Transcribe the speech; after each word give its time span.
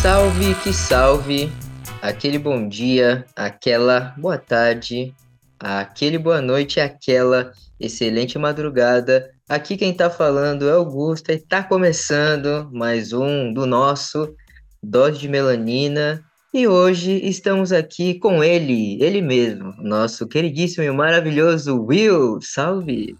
Salve 0.00 0.54
que 0.62 0.72
salve, 0.72 1.50
aquele 2.00 2.38
bom 2.38 2.68
dia, 2.68 3.24
aquela 3.34 4.14
boa 4.16 4.38
tarde, 4.38 5.12
aquele 5.58 6.16
boa 6.16 6.40
noite, 6.40 6.78
aquela 6.78 7.50
excelente 7.80 8.38
madrugada. 8.38 9.32
Aqui 9.48 9.76
quem 9.76 9.92
tá 9.92 10.08
falando 10.08 10.68
é 10.68 10.72
Augusto 10.72 11.32
e 11.32 11.38
tá 11.40 11.64
começando 11.64 12.70
mais 12.72 13.12
um 13.12 13.52
do 13.52 13.66
nosso 13.66 14.32
Dose 14.84 15.18
de 15.18 15.28
Melanina. 15.28 16.22
E 16.52 16.68
hoje 16.68 17.12
estamos 17.26 17.72
aqui 17.72 18.14
com 18.18 18.44
ele, 18.44 19.02
ele 19.02 19.20
mesmo, 19.20 19.74
nosso 19.78 20.28
queridíssimo 20.28 20.84
e 20.84 20.90
maravilhoso 20.90 21.82
Will. 21.82 22.38
Salve! 22.40 23.16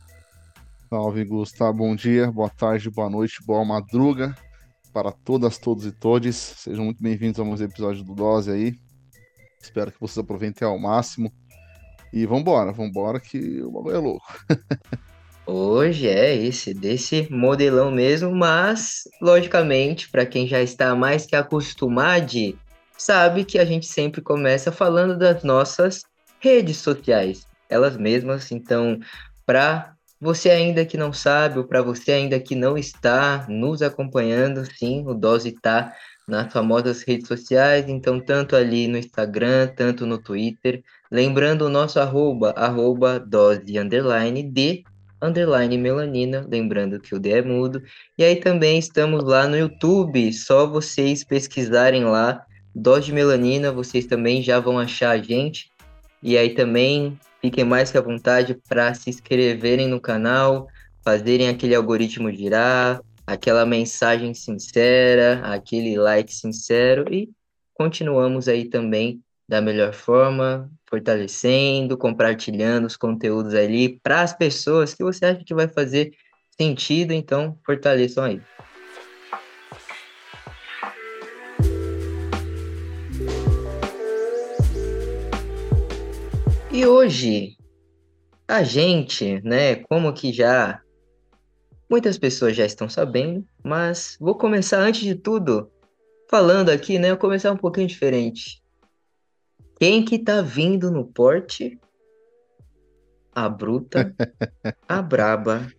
Salve, 0.89 1.25
Gustavo. 1.25 1.79
Bom 1.79 1.97
dia, 1.97 2.31
boa 2.31 2.51
tarde, 2.51 2.89
boa 2.91 3.11
noite, 3.11 3.43
boa 3.45 3.65
madruga 3.65 4.37
para 4.93 5.11
todas, 5.11 5.59
todos 5.59 5.85
e 5.85 5.91
todes. 5.91 6.37
Sejam 6.37 6.85
muito 6.85 7.03
bem-vindos 7.03 7.41
a 7.41 7.45
mais 7.45 7.61
um 7.61 7.65
episódio 7.65 8.05
do 8.05 8.15
Dose 8.15 8.53
aí. 8.53 8.79
Espero 9.61 9.91
que 9.91 10.01
vocês 10.01 10.19
aproveitem 10.19 10.69
ao 10.69 10.79
máximo. 10.79 11.33
E 12.13 12.25
vambora, 12.27 12.73
vambora 12.73 13.19
que 13.19 13.61
o 13.63 13.73
bagulho 13.73 13.97
é 13.97 13.99
louco. 13.99 14.27
Hoje 15.47 16.09
é 16.09 16.35
esse, 16.35 16.73
desse 16.73 17.29
modelão 17.31 17.91
mesmo, 17.91 18.35
mas, 18.35 19.03
logicamente, 19.21 20.09
para 20.09 20.25
quem 20.25 20.47
já 20.47 20.63
está 20.63 20.95
mais 20.95 21.27
que 21.27 21.37
acostumado, 21.37 22.59
sabe 22.97 23.45
que 23.45 23.59
a 23.59 23.65
gente 23.65 23.85
sempre 23.85 24.23
começa 24.23 24.73
falando 24.73 25.19
das 25.19 25.45
nossas 25.45 26.05
redes 26.41 26.79
sociais, 26.79 27.47
elas 27.69 27.97
mesmas. 27.99 28.51
Então, 28.51 28.99
para 29.45 29.95
você 30.19 30.49
ainda 30.49 30.87
que 30.87 30.97
não 30.97 31.13
sabe, 31.13 31.59
ou 31.59 31.65
para 31.65 31.83
você 31.83 32.13
ainda 32.13 32.41
que 32.41 32.55
não 32.55 32.79
está 32.79 33.45
nos 33.47 33.83
acompanhando, 33.83 34.65
sim, 34.65 35.05
o 35.07 35.13
Dose 35.13 35.51
está 35.51 35.93
nas 36.27 36.51
famosas 36.51 37.03
redes 37.03 37.29
sociais, 37.29 37.87
então 37.87 38.19
tanto 38.19 38.57
ali 38.57 38.89
no 38.89 38.97
Instagram, 38.97 39.69
tanto 39.77 40.07
no 40.07 40.17
Twitter. 40.17 40.83
Lembrando 41.11 41.67
o 41.67 41.69
nosso 41.69 42.01
arroba, 42.01 42.51
arroba 42.57 43.21
dose 43.21 43.79
underline 43.79 44.43
de 44.43 44.85
underline 45.25 45.77
melanina, 45.79 46.47
lembrando 46.49 47.01
que 47.01 47.15
o 47.15 47.19
D 47.19 47.31
é 47.31 47.43
mudo. 47.43 47.83
E 48.19 48.25
aí 48.25 48.37
também 48.37 48.79
estamos 48.79 49.25
lá 49.25 49.47
no 49.47 49.57
YouTube, 49.57 50.33
só 50.33 50.67
vocês 50.67 51.25
pesquisarem 51.25 52.05
lá, 52.05 52.45
dose 52.75 53.13
melanina, 53.13 53.73
vocês 53.73 54.07
também 54.07 54.43
já 54.43 54.61
vão 54.61 54.79
achar 54.79 55.11
a 55.11 55.19
gente. 55.19 55.71
E 56.23 56.39
aí 56.39 56.51
também 56.51 57.19
Fiquem 57.45 57.63
mais 57.63 57.91
que 57.91 57.99
à 57.99 58.01
vontade 58.01 58.59
para 58.67 58.95
se 58.95 59.11
inscreverem 59.11 59.87
no 59.87 60.01
canal, 60.01 60.67
fazerem 61.05 61.47
aquele 61.47 61.75
algoritmo 61.75 62.33
girar, 62.33 63.03
aquela 63.27 63.67
mensagem 63.67 64.33
sincera, 64.33 65.43
aquele 65.45 65.99
like 65.99 66.33
sincero 66.33 67.05
e 67.13 67.29
continuamos 67.75 68.49
aí 68.49 68.65
também 68.65 69.21
da 69.49 69.61
melhor 69.61 69.93
forma, 69.93 70.71
fortalecendo, 70.87 71.99
compartilhando 71.99 72.87
os 72.87 72.97
conteúdos 72.97 73.55
ali 73.55 74.01
para 74.01 74.23
as 74.23 74.33
pessoas 74.33 74.95
que 74.95 75.05
você 75.05 75.27
acha 75.27 75.45
que 75.45 75.55
vai 75.55 75.69
fazer 75.69 76.13
sentido, 76.59 77.13
então 77.13 77.59
fortaleçam 77.65 78.25
aí. 78.25 78.41
E 86.73 86.85
hoje, 86.87 87.57
a 88.49 88.65
gente, 88.65 89.41
né, 89.45 89.77
como 89.77 90.13
que 90.13 90.33
já 90.33 90.81
muitas 91.89 92.19
pessoas 92.19 92.57
já 92.57 92.65
estão 92.65 92.89
sabendo, 92.89 93.47
mas 93.63 94.17
vou 94.19 94.35
começar 94.35 94.79
antes 94.79 95.03
de 95.03 95.15
tudo 95.15 95.71
falando 96.29 96.71
aqui, 96.71 96.99
né, 96.99 97.11
vou 97.11 97.19
começar 97.19 97.53
um 97.53 97.57
pouquinho 97.57 97.87
diferente. 97.87 98.64
Quem 99.85 100.03
que 100.03 100.19
tá 100.19 100.41
vindo 100.41 100.91
no 100.91 101.05
porte? 101.05 101.79
A 103.35 103.51
bruta, 103.51 104.15
a 104.89 105.03
braba, 105.03 105.71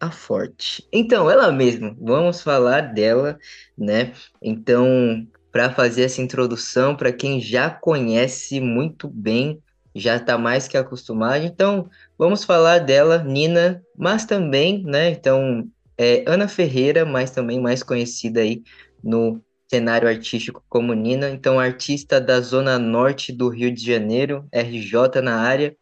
a 0.00 0.10
forte. 0.10 0.88
Então, 0.90 1.30
ela 1.30 1.52
mesma, 1.52 1.94
vamos 2.00 2.40
falar 2.40 2.94
dela, 2.94 3.38
né? 3.76 4.14
Então, 4.40 5.28
para 5.52 5.70
fazer 5.70 6.04
essa 6.04 6.22
introdução 6.22 6.96
para 6.96 7.12
quem 7.12 7.38
já 7.38 7.68
conhece 7.68 8.58
muito 8.58 9.06
bem 9.06 9.62
já 9.94 10.16
está 10.16 10.38
mais 10.38 10.66
que 10.66 10.78
acostumado. 10.78 11.44
Então, 11.44 11.90
vamos 12.16 12.42
falar 12.42 12.78
dela, 12.78 13.22
Nina, 13.22 13.84
mas 13.94 14.24
também, 14.24 14.82
né? 14.82 15.10
Então, 15.10 15.68
é 15.98 16.24
Ana 16.26 16.48
Ferreira, 16.48 17.04
mas 17.04 17.30
também 17.32 17.60
mais 17.60 17.82
conhecida 17.82 18.40
aí 18.40 18.62
no 19.04 19.44
cenário 19.68 20.08
artístico 20.08 20.64
como 20.68 20.94
Nina. 20.94 21.30
Então, 21.30 21.58
artista 21.58 22.20
da 22.20 22.40
zona 22.40 22.78
norte 22.78 23.32
do 23.32 23.48
Rio 23.48 23.72
de 23.72 23.84
Janeiro, 23.84 24.46
RJ 24.52 25.20
na 25.22 25.40
área. 25.40 25.76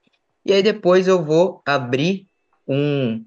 E 0.45 0.53
aí 0.53 0.63
depois 0.63 1.09
eu 1.09 1.25
vou 1.25 1.63
abrir 1.65 2.27
um 2.67 3.25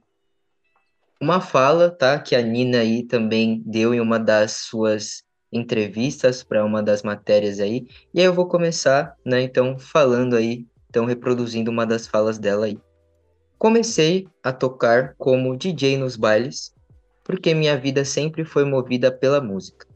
uma 1.20 1.42
fala, 1.42 1.90
tá? 1.90 2.20
Que 2.20 2.36
a 2.36 2.42
Nina 2.42 2.80
aí 2.80 3.04
também 3.04 3.64
deu 3.66 3.94
em 3.94 4.00
uma 4.00 4.20
das 4.20 4.52
suas 4.52 5.24
entrevistas 5.52 6.44
para 6.44 6.64
uma 6.64 6.84
das 6.84 7.02
matérias 7.02 7.60
aí. 7.60 7.88
E 8.14 8.20
aí 8.20 8.26
eu 8.26 8.34
vou 8.34 8.48
começar, 8.48 9.16
né? 9.26 9.42
Então, 9.42 9.80
falando 9.80 10.36
aí 10.36 10.68
então 10.90 11.06
reproduzindo 11.06 11.70
uma 11.70 11.86
das 11.86 12.08
falas 12.08 12.38
dela 12.38 12.66
aí. 12.66 12.80
Comecei 13.58 14.28
a 14.44 14.54
tocar 14.54 15.16
como 15.18 15.58
DJ 15.58 15.98
nos 15.98 16.16
bailes, 16.16 16.74
porque 17.24 17.54
minha 17.54 17.78
vida 17.78 18.06
sempre 18.06 18.44
foi 18.46 18.64
movida 18.64 19.12
pela 19.12 19.42
música. 19.42 19.87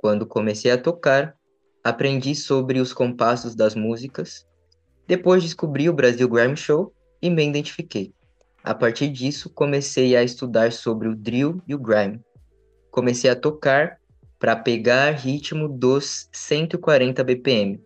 Quando 0.00 0.26
comecei 0.26 0.70
a 0.70 0.78
tocar, 0.78 1.36
aprendi 1.84 2.34
sobre 2.34 2.80
os 2.80 2.92
compassos 2.92 3.54
das 3.54 3.74
músicas. 3.74 4.46
Depois 5.06 5.42
descobri 5.42 5.88
o 5.88 5.92
Brasil 5.92 6.28
Grime 6.28 6.56
Show 6.56 6.92
e 7.20 7.28
me 7.28 7.46
identifiquei. 7.46 8.12
A 8.64 8.74
partir 8.74 9.08
disso, 9.08 9.50
comecei 9.50 10.16
a 10.16 10.22
estudar 10.22 10.72
sobre 10.72 11.08
o 11.08 11.14
drill 11.14 11.60
e 11.66 11.74
o 11.74 11.78
grime. 11.78 12.20
Comecei 12.90 13.28
a 13.28 13.36
tocar 13.36 13.98
para 14.38 14.56
pegar 14.56 15.10
ritmo 15.10 15.68
dos 15.68 16.28
140 16.32 17.22
BPM, 17.22 17.80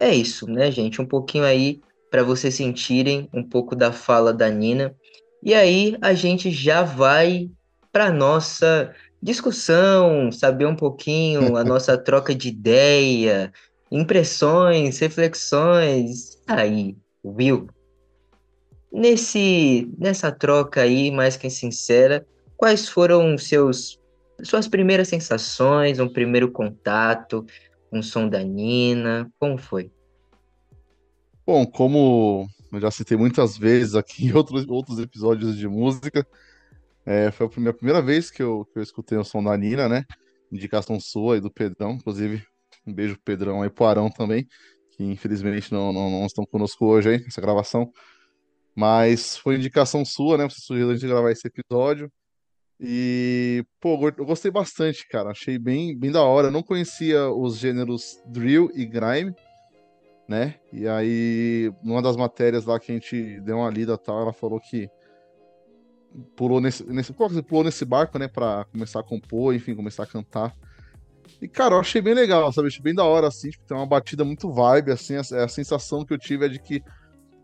é 0.00 0.14
isso, 0.14 0.46
né, 0.46 0.70
gente? 0.70 1.00
Um 1.00 1.06
pouquinho 1.06 1.44
aí 1.44 1.80
para 2.10 2.22
vocês 2.22 2.54
sentirem 2.54 3.28
um 3.32 3.42
pouco 3.42 3.74
da 3.74 3.92
fala 3.92 4.32
da 4.32 4.48
Nina. 4.50 4.94
E 5.42 5.54
aí 5.54 5.96
a 6.00 6.14
gente 6.14 6.50
já 6.50 6.82
vai 6.82 7.50
para 7.92 8.12
nossa 8.12 8.92
discussão, 9.24 10.30
saber 10.30 10.66
um 10.66 10.76
pouquinho 10.76 11.56
a 11.56 11.64
nossa 11.64 11.96
troca 11.96 12.34
de 12.34 12.48
ideia, 12.48 13.52
impressões, 13.90 14.98
reflexões. 14.98 16.38
Aí, 16.46 16.96
Will. 17.24 17.68
Nesse 18.92 19.90
nessa 19.98 20.30
troca 20.30 20.82
aí, 20.82 21.10
mais 21.10 21.36
que 21.36 21.50
sincera, 21.50 22.24
quais 22.56 22.88
foram 22.88 23.36
seus 23.36 23.98
suas 24.42 24.68
primeiras 24.68 25.08
sensações, 25.08 25.98
um 25.98 26.08
primeiro 26.08 26.50
contato? 26.50 27.46
um 27.94 28.02
som 28.02 28.28
da 28.28 28.42
Nina? 28.42 29.30
Como 29.38 29.56
foi? 29.56 29.90
Bom, 31.46 31.64
como 31.64 32.48
eu 32.72 32.80
já 32.80 32.90
citei 32.90 33.16
muitas 33.16 33.56
vezes 33.56 33.94
aqui 33.94 34.26
em 34.26 34.32
outros, 34.32 34.66
outros 34.68 34.98
episódios 34.98 35.56
de 35.56 35.68
música, 35.68 36.26
é, 37.06 37.30
foi 37.30 37.46
a 37.46 37.60
minha 37.60 37.74
primeira 37.74 38.00
vez 38.00 38.30
que 38.30 38.42
eu, 38.42 38.64
que 38.72 38.78
eu 38.78 38.82
escutei 38.82 39.18
o 39.18 39.24
som 39.24 39.42
da 39.42 39.56
Nina, 39.56 39.88
né? 39.88 40.04
Indicação 40.50 40.98
sua 40.98 41.36
e 41.36 41.40
do 41.40 41.50
Pedrão, 41.50 41.92
inclusive 41.92 42.42
um 42.86 42.92
beijo 42.92 43.14
pro 43.14 43.24
Pedrão 43.24 43.64
e 43.64 43.70
pro 43.70 43.86
Arão 43.86 44.10
também, 44.10 44.46
que 44.90 45.04
infelizmente 45.04 45.72
não, 45.72 45.92
não, 45.92 46.10
não 46.10 46.26
estão 46.26 46.44
conosco 46.44 46.86
hoje 46.86 47.10
aí, 47.10 47.18
nessa 47.22 47.40
gravação. 47.40 47.90
Mas 48.74 49.36
foi 49.36 49.56
indicação 49.56 50.04
sua, 50.04 50.36
né? 50.36 50.48
Você 50.48 50.60
sugeriu 50.60 50.90
a 50.90 50.94
gente 50.94 51.06
gravar 51.06 51.30
esse 51.30 51.46
episódio. 51.46 52.10
E, 52.80 53.64
pô, 53.80 53.96
eu 54.16 54.26
gostei 54.26 54.50
bastante, 54.50 55.06
cara. 55.08 55.30
Achei 55.30 55.58
bem, 55.58 55.96
bem 55.96 56.10
da 56.10 56.22
hora. 56.22 56.48
Eu 56.48 56.52
não 56.52 56.62
conhecia 56.62 57.30
os 57.30 57.56
gêneros 57.56 58.20
drill 58.26 58.70
e 58.74 58.84
grime, 58.84 59.32
né? 60.28 60.56
E 60.72 60.88
aí, 60.88 61.72
numa 61.84 62.02
das 62.02 62.16
matérias 62.16 62.64
lá 62.64 62.80
que 62.80 62.90
a 62.90 62.94
gente 62.94 63.40
deu 63.42 63.58
uma 63.58 63.70
lida 63.70 63.96
tal, 63.96 64.22
ela 64.22 64.32
falou 64.32 64.58
que 64.58 64.90
pulou 66.36 66.60
nesse, 66.60 66.84
nesse, 66.84 67.12
pulou 67.12 67.64
nesse 67.64 67.84
barco, 67.84 68.18
né, 68.18 68.28
pra 68.28 68.64
começar 68.66 69.00
a 69.00 69.04
compor, 69.04 69.54
enfim, 69.54 69.74
começar 69.74 70.04
a 70.04 70.06
cantar. 70.06 70.54
E, 71.40 71.48
cara, 71.48 71.74
eu 71.74 71.80
achei 71.80 72.00
bem 72.00 72.14
legal, 72.14 72.52
sabe? 72.52 72.68
Achei 72.68 72.82
bem 72.82 72.94
da 72.94 73.04
hora, 73.04 73.28
assim, 73.28 73.50
tipo, 73.50 73.64
tem 73.66 73.76
uma 73.76 73.86
batida 73.86 74.24
muito 74.24 74.52
vibe, 74.52 74.92
assim, 74.92 75.16
a, 75.16 75.44
a 75.44 75.48
sensação 75.48 76.04
que 76.04 76.12
eu 76.12 76.18
tive 76.18 76.46
é 76.46 76.48
de 76.48 76.58
que 76.58 76.82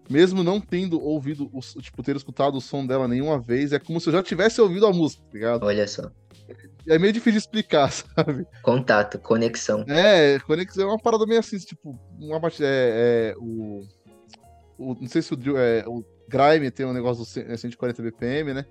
mesmo 0.09 0.43
não 0.43 0.61
tendo 0.61 1.01
ouvido, 1.01 1.49
o, 1.53 1.61
tipo, 1.61 2.03
ter 2.03 2.17
escutado 2.17 2.57
o 2.57 2.61
som 2.61 2.85
dela 2.85 3.07
nenhuma 3.07 3.39
vez, 3.39 3.73
é 3.73 3.79
como 3.79 4.01
se 4.01 4.09
eu 4.09 4.13
já 4.13 4.23
tivesse 4.23 4.61
ouvido 4.61 4.87
a 4.87 4.93
música, 4.93 5.23
tá 5.23 5.31
ligado? 5.33 5.65
Olha 5.65 5.87
só. 5.87 6.11
É 6.89 6.99
meio 6.99 7.13
difícil 7.13 7.33
de 7.33 7.39
explicar, 7.39 7.93
sabe? 7.93 8.45
Contato, 8.63 9.19
conexão. 9.21 9.85
É, 9.87 10.39
conexão 10.41 10.85
é 10.85 10.93
uma 10.93 10.99
parada 10.99 11.25
meio 11.27 11.39
assim, 11.39 11.59
tipo, 11.59 11.97
uma 12.19 12.41
parte. 12.41 12.65
É, 12.65 12.67
é 12.67 13.35
o, 13.39 13.83
o, 14.81 14.97
Não 14.99 15.09
sei 15.09 15.21
se 15.21 15.35
o, 15.35 15.59
é, 15.59 15.85
o 15.87 16.03
Grime 16.29 16.71
tem 16.71 16.87
um 16.87 16.93
negócio 16.93 17.25
do 17.25 17.59
140 17.59 18.03
BPM, 18.03 18.55
né? 18.55 18.65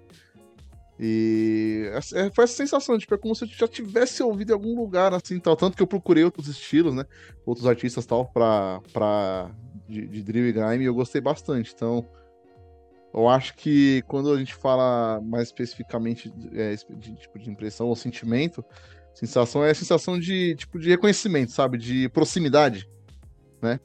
E 0.99 1.89
é, 2.13 2.29
foi 2.31 2.43
essa 2.43 2.55
sensação, 2.55 2.97
tipo, 2.97 3.13
é 3.13 3.17
como 3.17 3.33
se 3.33 3.45
eu 3.45 3.47
já 3.47 3.67
tivesse 3.67 4.21
ouvido 4.21 4.49
em 4.49 4.53
algum 4.53 4.75
lugar, 4.75 5.13
assim, 5.13 5.39
tal. 5.39 5.55
Tanto 5.55 5.77
que 5.77 5.83
eu 5.83 5.87
procurei 5.87 6.25
outros 6.25 6.47
estilos, 6.47 6.93
né? 6.93 7.05
Outros 7.45 7.65
artistas, 7.67 8.05
tal, 8.05 8.25
pra, 8.25 8.81
pra, 8.91 9.49
de, 9.87 10.05
de 10.07 10.23
drill 10.23 10.49
e 10.49 10.51
grime, 10.51 10.83
e 10.83 10.87
eu 10.87 10.93
gostei 10.93 11.21
bastante. 11.21 11.71
Então, 11.73 12.05
eu 13.13 13.29
acho 13.29 13.55
que 13.55 14.03
quando 14.07 14.33
a 14.33 14.37
gente 14.37 14.53
fala 14.53 15.21
mais 15.21 15.47
especificamente 15.47 16.33
é, 16.53 16.75
de, 16.75 17.15
tipo, 17.15 17.39
de 17.39 17.49
impressão 17.49 17.87
ou 17.87 17.95
sentimento, 17.95 18.63
sensação 19.13 19.63
é 19.63 19.71
a 19.71 19.75
sensação 19.75 20.19
de, 20.19 20.55
tipo, 20.55 20.77
de 20.77 20.89
reconhecimento, 20.89 21.51
sabe? 21.53 21.77
De 21.77 22.09
proximidade, 22.09 22.89
né? 23.61 23.79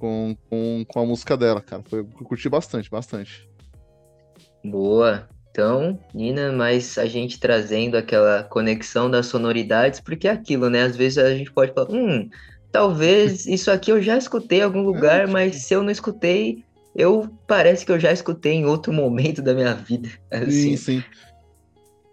Com, 0.00 0.34
com, 0.48 0.82
com 0.88 1.00
a 1.00 1.04
música 1.04 1.36
dela, 1.36 1.60
cara. 1.60 1.82
Foi, 1.86 2.00
eu 2.00 2.06
curti 2.06 2.48
bastante, 2.48 2.90
bastante. 2.90 3.46
Boa. 4.64 5.28
Então, 5.50 6.00
Nina, 6.14 6.50
mas 6.50 6.96
a 6.96 7.04
gente 7.04 7.38
trazendo 7.38 7.98
aquela 7.98 8.42
conexão 8.44 9.10
das 9.10 9.26
sonoridades, 9.26 10.00
porque 10.00 10.26
é 10.26 10.30
aquilo, 10.30 10.70
né? 10.70 10.84
Às 10.84 10.96
vezes 10.96 11.18
a 11.18 11.34
gente 11.34 11.52
pode 11.52 11.74
falar, 11.74 11.90
hum, 11.90 12.30
talvez 12.72 13.44
isso 13.46 13.70
aqui 13.70 13.92
eu 13.92 14.00
já 14.00 14.16
escutei 14.16 14.60
em 14.60 14.62
algum 14.62 14.80
lugar, 14.80 15.24
é, 15.24 15.26
mas 15.26 15.66
se 15.66 15.74
eu 15.74 15.82
não 15.82 15.90
escutei, 15.90 16.64
eu 16.96 17.28
parece 17.46 17.84
que 17.84 17.92
eu 17.92 18.00
já 18.00 18.10
escutei 18.10 18.54
em 18.54 18.64
outro 18.64 18.90
momento 18.90 19.42
da 19.42 19.52
minha 19.52 19.74
vida. 19.74 20.08
Assim, 20.32 20.50
sim, 20.50 20.76
sim. 20.76 21.04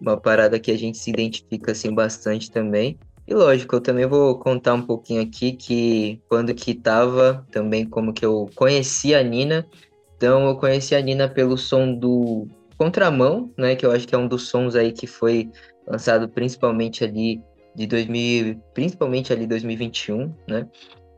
Uma 0.01 0.17
parada 0.17 0.59
que 0.59 0.71
a 0.71 0.77
gente 0.77 0.97
se 0.97 1.09
identifica 1.09 1.71
assim 1.71 1.91
bastante 1.93 2.51
também. 2.51 2.99
E 3.27 3.33
lógico, 3.33 3.75
eu 3.75 3.81
também 3.81 4.05
vou 4.05 4.39
contar 4.39 4.73
um 4.73 4.81
pouquinho 4.81 5.21
aqui 5.21 5.51
que 5.51 6.21
quando 6.29 6.55
que 6.55 6.73
tava, 6.73 7.45
também 7.51 7.85
como 7.85 8.13
que 8.13 8.25
eu 8.25 8.49
conheci 8.55 9.13
a 9.13 9.21
Nina. 9.21 9.67
Então 10.15 10.47
eu 10.47 10.55
conheci 10.55 10.95
a 10.95 11.01
Nina 11.01 11.27
pelo 11.27 11.57
som 11.57 11.93
do 11.93 12.47
Contramão, 12.77 13.51
né, 13.57 13.75
que 13.75 13.85
eu 13.85 13.91
acho 13.91 14.07
que 14.07 14.15
é 14.15 14.17
um 14.17 14.27
dos 14.27 14.47
sons 14.47 14.75
aí 14.75 14.93
que 14.93 15.07
foi 15.07 15.49
lançado 15.85 16.29
principalmente 16.29 17.03
ali 17.03 17.41
de 17.75 17.85
2000, 17.85 18.61
principalmente 18.73 19.33
ali 19.33 19.45
2021, 19.45 20.33
né? 20.47 20.67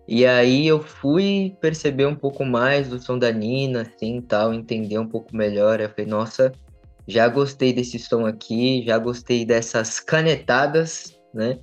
E 0.08 0.26
aí 0.26 0.66
eu 0.66 0.82
fui 0.82 1.56
perceber 1.62 2.08
um 2.08 2.16
pouco 2.16 2.44
mais 2.44 2.90
do 2.90 3.00
som 3.00 3.20
da 3.20 3.32
Nina, 3.32 3.84
assim, 3.84 4.20
tal, 4.22 4.52
entender 4.52 4.98
um 4.98 5.08
pouco 5.08 5.36
melhor. 5.36 5.80
Eu 5.80 5.90
falei, 5.90 6.08
nossa, 6.08 6.52
já 7.08 7.28
gostei 7.28 7.72
desse 7.72 8.00
som 8.00 8.26
aqui, 8.26 8.84
já 8.84 8.98
gostei 8.98 9.46
dessas 9.46 10.00
canetadas, 10.00 11.16
né? 11.34 11.60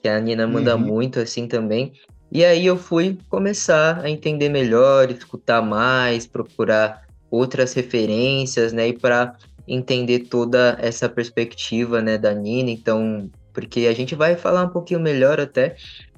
Que 0.00 0.08
a 0.08 0.18
Nina 0.20 0.46
manda 0.46 0.76
uhum. 0.76 0.82
muito 0.82 1.20
assim 1.20 1.46
também. 1.46 1.92
E 2.32 2.44
aí 2.44 2.64
eu 2.64 2.76
fui 2.76 3.18
começar 3.28 4.00
a 4.04 4.08
entender 4.08 4.48
melhor, 4.48 5.10
escutar 5.10 5.60
mais, 5.60 6.26
procurar 6.26 7.02
outras 7.30 7.72
referências, 7.72 8.72
né? 8.72 8.88
E 8.88 8.98
para 8.98 9.36
entender 9.66 10.20
toda 10.20 10.76
essa 10.80 11.08
perspectiva, 11.08 12.00
né, 12.00 12.18
da 12.18 12.34
Nina, 12.34 12.70
então, 12.70 13.30
porque 13.52 13.86
a 13.86 13.92
gente 13.92 14.14
vai 14.14 14.36
falar 14.36 14.64
um 14.64 14.68
pouquinho 14.68 14.98
melhor 14.98 15.40
até, 15.40 15.76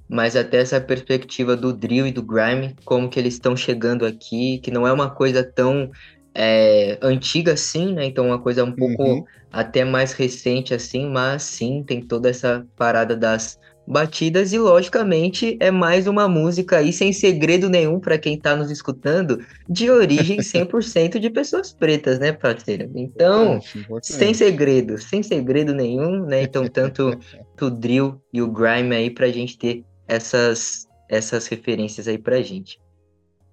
mas 0.08 0.36
até 0.36 0.58
essa 0.58 0.80
perspectiva 0.80 1.56
do 1.56 1.72
drill 1.72 2.06
e 2.06 2.12
do 2.12 2.22
grime, 2.22 2.74
como 2.84 3.08
que 3.08 3.18
eles 3.18 3.34
estão 3.34 3.56
chegando 3.56 4.06
aqui, 4.06 4.58
que 4.58 4.70
não 4.70 4.86
é 4.86 4.92
uma 4.92 5.10
coisa 5.10 5.42
tão 5.42 5.90
é, 6.34 6.98
antiga 7.02 7.52
assim, 7.52 7.94
né? 7.94 8.04
Então 8.06 8.26
uma 8.26 8.38
coisa 8.38 8.64
um 8.64 8.72
pouco 8.72 9.02
uhum. 9.02 9.24
até 9.50 9.84
mais 9.84 10.12
recente 10.12 10.72
assim, 10.74 11.08
mas 11.08 11.42
sim 11.42 11.82
tem 11.82 12.00
toda 12.00 12.28
essa 12.30 12.66
parada 12.76 13.16
das 13.16 13.58
batidas 13.86 14.52
e 14.52 14.58
logicamente 14.58 15.56
é 15.60 15.70
mais 15.70 16.06
uma 16.06 16.28
música 16.28 16.78
aí 16.78 16.92
sem 16.92 17.12
segredo 17.12 17.68
nenhum 17.68 17.98
para 17.98 18.18
quem 18.18 18.34
está 18.34 18.54
nos 18.54 18.70
escutando, 18.70 19.44
de 19.68 19.90
origem 19.90 20.38
100% 20.42 21.18
de 21.18 21.30
pessoas 21.30 21.72
pretas, 21.72 22.18
né, 22.18 22.32
parceiro? 22.32 22.90
Então, 22.94 23.56
importante, 23.56 23.78
importante. 23.78 24.12
sem 24.12 24.34
segredo, 24.34 24.98
sem 24.98 25.22
segredo 25.22 25.74
nenhum, 25.74 26.24
né? 26.24 26.42
Então, 26.42 26.66
tanto 26.68 27.10
o 27.60 27.70
drill 27.70 28.20
e 28.32 28.40
o 28.42 28.50
grime 28.50 28.94
aí 28.94 29.10
pra 29.10 29.28
gente 29.28 29.58
ter 29.58 29.84
essas 30.08 30.88
essas 31.08 31.46
referências 31.46 32.08
aí 32.08 32.16
pra 32.16 32.40
gente. 32.40 32.80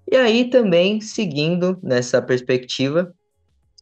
E 0.09 0.15
aí 0.15 0.49
também, 0.49 1.01
seguindo 1.01 1.77
nessa 1.83 2.21
perspectiva, 2.21 3.13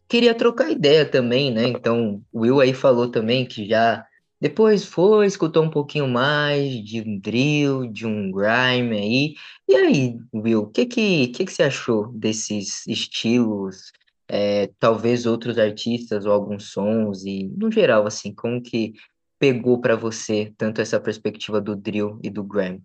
queria 0.10 0.34
trocar 0.34 0.72
ideia 0.72 1.06
também, 1.06 1.52
né? 1.52 1.68
Então, 1.68 2.22
o 2.34 2.42
Will 2.42 2.60
aí 2.60 2.74
falou 2.74 3.10
também 3.10 3.46
que 3.46 3.68
já 3.68 4.04
depois 4.40 4.86
foi, 4.86 5.26
escutou 5.26 5.64
um 5.64 5.70
pouquinho 5.70 6.08
mais 6.08 6.84
de 6.84 7.02
um 7.02 7.20
drill, 7.20 7.88
de 7.92 8.06
um 8.06 8.32
grime 8.32 8.98
aí. 8.98 9.36
E 9.68 9.76
aí, 9.76 10.20
Will, 10.34 10.62
o 10.62 10.70
que 10.70 10.86
que, 10.86 11.28
que 11.30 11.46
que 11.46 11.52
você 11.52 11.64
achou 11.64 12.08
desses 12.14 12.86
estilos? 12.88 13.92
É, 14.30 14.68
talvez 14.80 15.26
outros 15.26 15.58
artistas 15.58 16.26
ou 16.26 16.34
alguns 16.34 16.72
sons 16.72 17.24
e, 17.24 17.48
no 17.58 17.72
geral, 17.72 18.06
assim, 18.06 18.34
como 18.34 18.62
que 18.62 18.94
pegou 19.40 19.80
para 19.80 19.96
você 19.96 20.54
tanto 20.58 20.82
essa 20.82 21.00
perspectiva 21.00 21.62
do 21.62 21.76
drill 21.76 22.20
e 22.24 22.30
do 22.30 22.44
grime? 22.44 22.84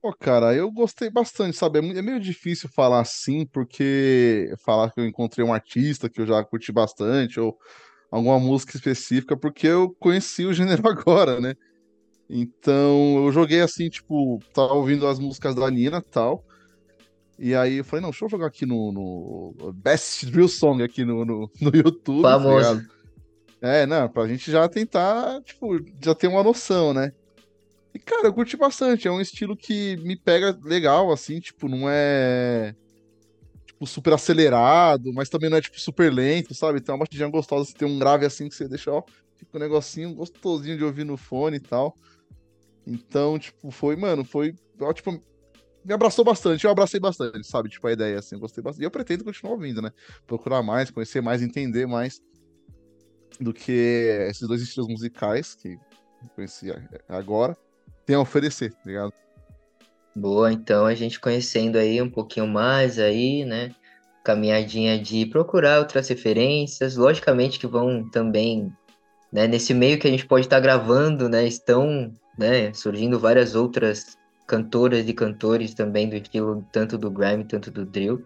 Pô, 0.00 0.12
cara, 0.12 0.54
eu 0.54 0.70
gostei 0.70 1.08
bastante, 1.10 1.56
sabe? 1.56 1.78
É 1.78 1.98
é 1.98 2.02
meio 2.02 2.18
difícil 2.18 2.68
falar 2.68 3.00
assim, 3.00 3.46
porque 3.46 4.52
falar 4.64 4.90
que 4.90 5.00
eu 5.00 5.06
encontrei 5.06 5.44
um 5.46 5.52
artista 5.52 6.08
que 6.08 6.20
eu 6.20 6.26
já 6.26 6.42
curti 6.44 6.72
bastante, 6.72 7.38
ou 7.38 7.56
alguma 8.12 8.38
música 8.38 8.76
específica, 8.76 9.34
porque 9.34 9.66
eu 9.66 9.96
conheci 9.98 10.44
o 10.44 10.52
gênero 10.52 10.82
agora, 10.86 11.40
né? 11.40 11.54
Então 12.28 13.24
eu 13.24 13.32
joguei 13.32 13.62
assim, 13.62 13.88
tipo, 13.88 14.38
tava 14.52 14.74
ouvindo 14.74 15.06
as 15.06 15.18
músicas 15.18 15.54
da 15.54 15.70
Nina 15.70 15.98
e 15.98 16.10
tal. 16.10 16.44
E 17.38 17.54
aí 17.54 17.78
eu 17.78 17.84
falei, 17.84 18.02
não, 18.02 18.10
deixa 18.10 18.26
eu 18.26 18.28
jogar 18.28 18.46
aqui 18.46 18.66
no, 18.66 18.92
no 18.92 19.72
Best 19.72 20.26
Drill 20.26 20.46
Song 20.46 20.82
aqui 20.82 21.04
no, 21.04 21.24
no, 21.24 21.50
no 21.60 21.74
YouTube. 21.74 22.22
Tá 22.22 22.38
Famoso. 22.38 22.86
Tá 23.60 23.68
é, 23.68 23.86
não, 23.86 24.08
pra 24.08 24.28
gente 24.28 24.50
já 24.50 24.68
tentar, 24.68 25.40
tipo, 25.42 25.78
já 26.00 26.14
ter 26.14 26.26
uma 26.26 26.42
noção, 26.42 26.92
né? 26.92 27.12
E, 27.94 27.98
cara, 27.98 28.26
eu 28.26 28.32
curti 28.32 28.56
bastante. 28.56 29.08
É 29.08 29.10
um 29.10 29.20
estilo 29.20 29.56
que 29.56 29.96
me 29.98 30.16
pega 30.16 30.58
legal, 30.62 31.10
assim, 31.12 31.40
tipo, 31.40 31.68
não 31.68 31.88
é 31.88 32.74
tipo, 33.82 33.86
super 33.86 34.12
acelerado, 34.12 35.12
mas 35.12 35.28
também 35.28 35.50
não 35.50 35.56
é, 35.56 35.60
tipo, 35.60 35.78
super 35.80 36.12
lento, 36.12 36.54
sabe? 36.54 36.80
Tem 36.80 36.92
uma 36.92 37.00
batidinha 37.00 37.28
gostosa, 37.28 37.64
você 37.64 37.74
tem 37.74 37.88
um 37.88 37.98
grave 37.98 38.24
assim 38.24 38.48
que 38.48 38.54
você 38.54 38.68
deixa, 38.68 38.92
ó, 38.92 39.02
fica 39.36 39.56
um 39.56 39.60
negocinho 39.60 40.14
gostosinho 40.14 40.76
de 40.76 40.84
ouvir 40.84 41.04
no 41.04 41.16
fone 41.16 41.56
e 41.56 41.60
tal. 41.60 41.94
Então, 42.86 43.38
tipo, 43.38 43.70
foi, 43.70 43.96
mano, 43.96 44.24
foi, 44.24 44.54
ó, 44.80 44.92
tipo, 44.92 45.12
me 45.84 45.92
abraçou 45.92 46.24
bastante, 46.24 46.64
eu 46.64 46.70
abracei 46.70 47.00
bastante, 47.00 47.44
sabe? 47.44 47.68
Tipo, 47.68 47.88
a 47.88 47.92
ideia, 47.92 48.18
assim, 48.18 48.36
eu 48.36 48.40
gostei 48.40 48.62
bastante. 48.62 48.82
E 48.82 48.86
eu 48.86 48.90
pretendo 48.90 49.24
continuar 49.24 49.54
ouvindo, 49.54 49.82
né? 49.82 49.90
Procurar 50.26 50.62
mais, 50.62 50.90
conhecer 50.90 51.20
mais, 51.20 51.42
entender 51.42 51.86
mais 51.86 52.20
do 53.40 53.52
que 53.52 53.72
esses 54.28 54.46
dois 54.46 54.62
estilos 54.62 54.88
musicais 54.88 55.56
que 55.56 55.70
eu 55.72 56.28
conheci 56.36 56.68
agora 57.08 57.56
tem 58.06 58.14
a 58.14 58.20
oferecer, 58.20 58.72
tá 58.72 58.82
ligado? 58.84 59.12
Boa, 60.14 60.52
então 60.52 60.84
a 60.84 60.94
gente 60.94 61.18
conhecendo 61.18 61.78
aí 61.78 62.00
um 62.02 62.10
pouquinho 62.10 62.46
mais 62.46 62.98
aí, 62.98 63.44
né? 63.44 63.70
Caminhadinha 64.22 64.98
de 64.98 65.26
procurar 65.26 65.78
outras 65.78 66.08
referências, 66.08 66.96
logicamente 66.96 67.58
que 67.58 67.66
vão 67.66 68.08
também, 68.10 68.70
né, 69.32 69.46
nesse 69.48 69.72
meio 69.72 69.98
que 69.98 70.06
a 70.06 70.10
gente 70.10 70.26
pode 70.26 70.46
estar 70.46 70.56
tá 70.56 70.60
gravando, 70.60 71.28
né, 71.28 71.46
estão, 71.46 72.12
né, 72.38 72.72
surgindo 72.74 73.18
várias 73.18 73.54
outras 73.54 74.16
cantoras 74.46 75.08
e 75.08 75.12
cantores 75.14 75.74
também 75.74 76.08
do 76.08 76.14
estilo 76.14 76.64
tanto 76.70 76.98
do 76.98 77.10
grime, 77.10 77.44
tanto 77.44 77.70
do 77.70 77.84
drill. 77.86 78.22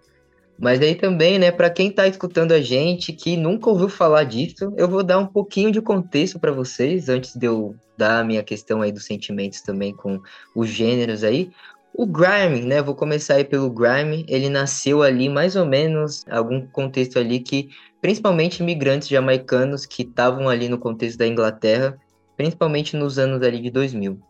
Mas 0.59 0.81
aí 0.81 0.95
também, 0.95 1.39
né, 1.39 1.51
para 1.51 1.69
quem 1.69 1.89
está 1.89 2.07
escutando 2.09 2.53
a 2.53 2.61
gente 2.61 3.13
que 3.13 3.37
nunca 3.37 3.69
ouviu 3.69 3.89
falar 3.89 4.25
disso, 4.25 4.73
eu 4.77 4.89
vou 4.89 5.03
dar 5.03 5.19
um 5.19 5.27
pouquinho 5.27 5.71
de 5.71 5.83
contexto 5.83 6.41
para 6.41 6.51
vocês 6.51 7.09
antes 7.09 7.37
de 7.37 7.47
eu 7.47 7.75
dar 7.97 8.21
a 8.21 8.25
minha 8.25 8.43
questão 8.43 8.81
aí 8.81 8.91
dos 8.91 9.05
sentimentos 9.05 9.61
também 9.61 9.95
com 9.95 10.21
os 10.55 10.69
gêneros 10.69 11.23
aí. 11.23 11.51
O 11.99 12.05
grime, 12.05 12.61
né? 12.61 12.83
Vou 12.83 12.95
começar 12.95 13.37
aí 13.37 13.45
pelo 13.45 13.71
grime. 13.71 14.27
Ele 14.29 14.51
nasceu 14.51 15.03
ali 15.03 15.31
mais 15.31 15.57
ou 15.57 15.65
menos 15.65 16.27
algum 16.29 16.61
contexto 16.67 17.19
ali 17.19 17.41
que, 17.41 17.71
principalmente 18.03 18.63
imigrantes 18.63 19.09
jamaicanos 19.09 19.87
que 19.87 20.03
estavam 20.03 20.47
ali 20.47 20.69
no 20.69 20.77
contexto 20.77 21.17
da 21.17 21.27
Inglaterra, 21.27 21.97
principalmente 22.37 22.95
nos 22.95 23.19
anos 23.19 23.43
ali 23.43 23.63
de 23.63 23.71
2000. 23.71 24.21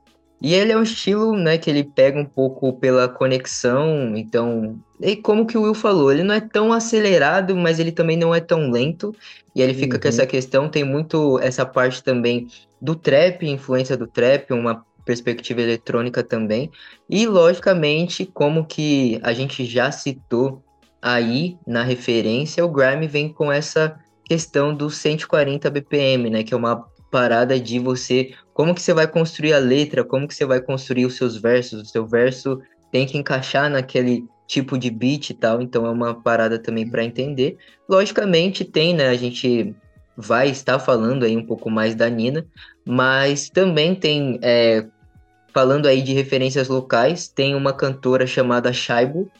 E 0.40 0.54
ele 0.54 0.70
é 0.70 0.76
um 0.76 0.82
estilo, 0.82 1.35
né, 1.35 1.58
que 1.58 1.68
ele 1.68 1.82
pega 1.82 2.20
um 2.20 2.25
pouco 2.25 2.73
pela 2.75 3.08
conexão, 3.08 4.14
então, 4.14 4.78
e 5.00 5.16
como 5.16 5.46
que 5.46 5.56
o 5.56 5.62
Will 5.62 5.75
falou, 5.75 6.12
ele 6.12 6.23
não 6.23 6.35
é 6.35 6.40
tão 6.40 6.75
acelerado, 6.75 7.56
mas 7.56 7.80
ele 7.80 7.90
também 7.90 8.18
não 8.18 8.35
é 8.35 8.40
tão 8.40 8.70
lento, 8.70 9.14
e 9.54 9.62
ele 9.62 9.73
fica 9.73 9.96
uhum. 9.96 10.02
com 10.02 10.08
essa 10.08 10.26
questão, 10.26 10.68
tem 10.68 10.85
muito 10.85 11.40
essa 11.40 11.64
parte 11.64 12.04
também 12.04 12.49
do 12.80 12.94
trap, 12.94 13.49
influência 13.49 13.96
do 13.96 14.06
trap, 14.06 14.52
uma 14.52 14.85
perspectiva 15.06 15.62
eletrônica 15.62 16.22
também. 16.22 16.70
E, 17.08 17.26
logicamente, 17.26 18.26
como 18.26 18.66
que 18.66 19.18
a 19.22 19.32
gente 19.32 19.64
já 19.64 19.90
citou 19.90 20.62
aí 21.00 21.56
na 21.64 21.84
referência 21.84 22.64
o 22.64 22.68
grime 22.68 23.06
vem 23.06 23.32
com 23.32 23.52
essa 23.52 23.96
questão 24.25 24.75
dos 24.75 24.96
140 24.96 25.70
BPM, 25.70 26.28
né, 26.28 26.42
que 26.42 26.52
é 26.52 26.56
uma 26.56 26.84
parada 27.12 27.60
de 27.60 27.78
você, 27.78 28.34
como 28.52 28.75
que 28.75 28.82
você 28.82 28.92
vai 28.92 29.06
construir 29.06 29.52
a 29.52 29.58
letra, 29.58 30.02
como 30.02 30.26
que 30.26 30.34
você 30.34 30.44
vai 30.44 30.60
construir 30.60 31.06
os 31.06 31.16
seus 31.16 31.36
versos, 31.40 31.82
o 31.82 31.84
seu 31.84 32.04
verso 32.04 32.60
tem 32.90 33.06
que 33.06 33.16
encaixar 33.16 33.70
naquele 33.70 34.25
tipo 34.48 34.76
de 34.76 34.90
beat 34.90 35.30
e 35.30 35.34
tal, 35.34 35.62
então 35.62 35.86
é 35.86 35.90
uma 35.90 36.12
parada 36.12 36.58
também 36.58 36.88
para 36.88 37.04
entender. 37.04 37.56
Logicamente 37.88 38.64
tem, 38.64 38.92
né, 38.92 39.08
a 39.08 39.16
gente 39.16 39.72
vai 40.16 40.48
estar 40.48 40.78
falando 40.78 41.25
aí 41.25 41.36
um 41.36 41.46
pouco 41.46 41.70
mais 41.70 41.94
da 41.94 42.08
Nina, 42.08 42.44
mas 42.84 43.48
também 43.48 43.94
tem, 43.94 44.40
é, 44.42 44.84
falando 45.56 45.86
aí 45.86 46.02
de 46.02 46.12
referências 46.12 46.68
locais, 46.68 47.28
tem 47.28 47.54
uma 47.54 47.72
cantora 47.72 48.26
chamada 48.26 48.75
Shaibu, 48.75 49.30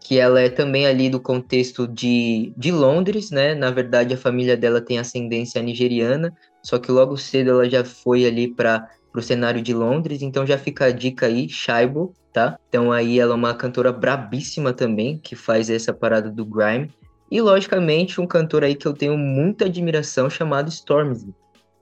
que 0.00 0.18
ela 0.18 0.40
é 0.40 0.48
também 0.48 0.84
ali 0.84 1.08
do 1.08 1.20
contexto 1.20 1.86
de, 1.86 2.52
de 2.56 2.72
Londres, 2.72 3.30
né? 3.30 3.54
Na 3.54 3.70
verdade, 3.70 4.12
a 4.12 4.16
família 4.16 4.56
dela 4.56 4.80
tem 4.80 4.98
ascendência 4.98 5.62
nigeriana, 5.62 6.36
só 6.60 6.76
que 6.76 6.90
logo 6.90 7.16
cedo 7.16 7.50
ela 7.50 7.70
já 7.70 7.84
foi 7.84 8.26
ali 8.26 8.48
para 8.48 8.90
o 9.14 9.22
cenário 9.22 9.62
de 9.62 9.72
Londres, 9.72 10.22
então 10.22 10.44
já 10.44 10.58
fica 10.58 10.86
a 10.86 10.90
dica 10.90 11.26
aí, 11.26 11.48
Shaibo, 11.48 12.12
tá? 12.32 12.58
Então 12.68 12.90
aí 12.90 13.20
ela 13.20 13.34
é 13.34 13.36
uma 13.36 13.54
cantora 13.54 13.92
brabíssima 13.92 14.72
também, 14.72 15.18
que 15.18 15.36
faz 15.36 15.70
essa 15.70 15.92
parada 15.92 16.28
do 16.28 16.44
grime. 16.44 16.90
E 17.30 17.40
logicamente 17.40 18.20
um 18.20 18.26
cantor 18.26 18.64
aí 18.64 18.74
que 18.74 18.88
eu 18.88 18.92
tenho 18.92 19.16
muita 19.16 19.66
admiração 19.66 20.28
chamado 20.28 20.68
Stormzy, 20.68 21.32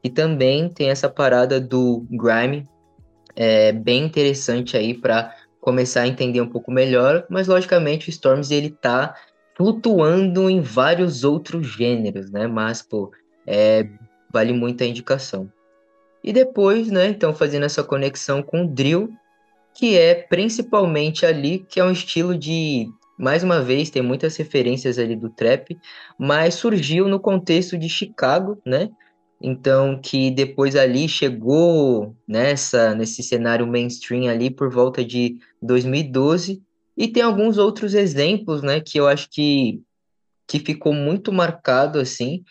que 0.02 0.11
também 0.11 0.68
tem 0.68 0.90
essa 0.90 1.09
parada 1.09 1.59
do 1.59 2.07
grime, 2.11 2.68
é 3.40 3.71
bem 3.71 4.04
interessante 4.04 4.76
aí 4.76 4.92
para 4.92 5.33
começar 5.61 6.02
a 6.02 6.09
entender 6.09 6.40
um 6.40 6.49
pouco 6.49 6.73
melhor, 6.73 7.25
mas 7.30 7.47
logicamente 7.47 8.09
o 8.09 8.11
Stormzy 8.11 8.54
ele 8.54 8.71
tá 8.71 9.14
flutuando 9.57 10.50
em 10.50 10.61
vários 10.61 11.23
outros 11.23 11.68
gêneros, 11.68 12.33
né? 12.33 12.49
Mas 12.49 12.83
pô, 12.83 13.12
é, 13.47 13.88
vale 14.33 14.52
muito 14.52 14.83
a 14.83 14.87
indicação. 14.87 15.50
E 16.23 16.33
depois, 16.33 16.90
né, 16.90 17.07
então 17.07 17.33
fazendo 17.33 17.64
essa 17.64 17.85
conexão 17.85 18.42
com 18.42 18.64
o 18.64 18.68
drill, 18.68 19.09
que 19.73 19.97
é 19.97 20.14
principalmente 20.16 21.25
ali 21.25 21.61
que 21.61 21.78
é 21.78 21.85
um 21.85 21.92
estilo 21.92 22.37
de 22.37 22.88
mais 23.16 23.45
uma 23.45 23.61
vez 23.61 23.88
tem 23.88 24.02
muitas 24.02 24.37
referências 24.37 24.99
ali 24.99 25.14
do 25.14 25.30
trap, 25.30 25.78
mas 26.18 26.54
surgiu 26.54 27.07
no 27.07 27.21
contexto 27.21 27.78
de 27.78 27.88
Chicago, 27.88 28.61
né? 28.66 28.90
Então 29.40 30.00
que 30.00 30.30
depois 30.30 30.75
ali 30.75 31.09
chegou 31.09 32.16
nessa 32.26 32.95
nesse 32.95 33.23
cenário 33.23 33.66
mainstream 33.66 34.28
ali 34.28 34.50
por 34.50 34.71
volta 34.71 35.04
de 35.04 35.38
2012 35.62 36.62
e 36.97 37.09
tem 37.09 37.23
alguns 37.23 37.59
outros 37.59 37.95
exemplos, 37.95 38.62
né, 38.62 38.80
que 38.80 38.99
eu 38.99 39.07
acho 39.07 39.28
que 39.30 39.80
que 40.47 40.59
ficou 40.59 40.92
muito 40.92 41.33
marcado 41.33 41.99
assim, 42.00 42.42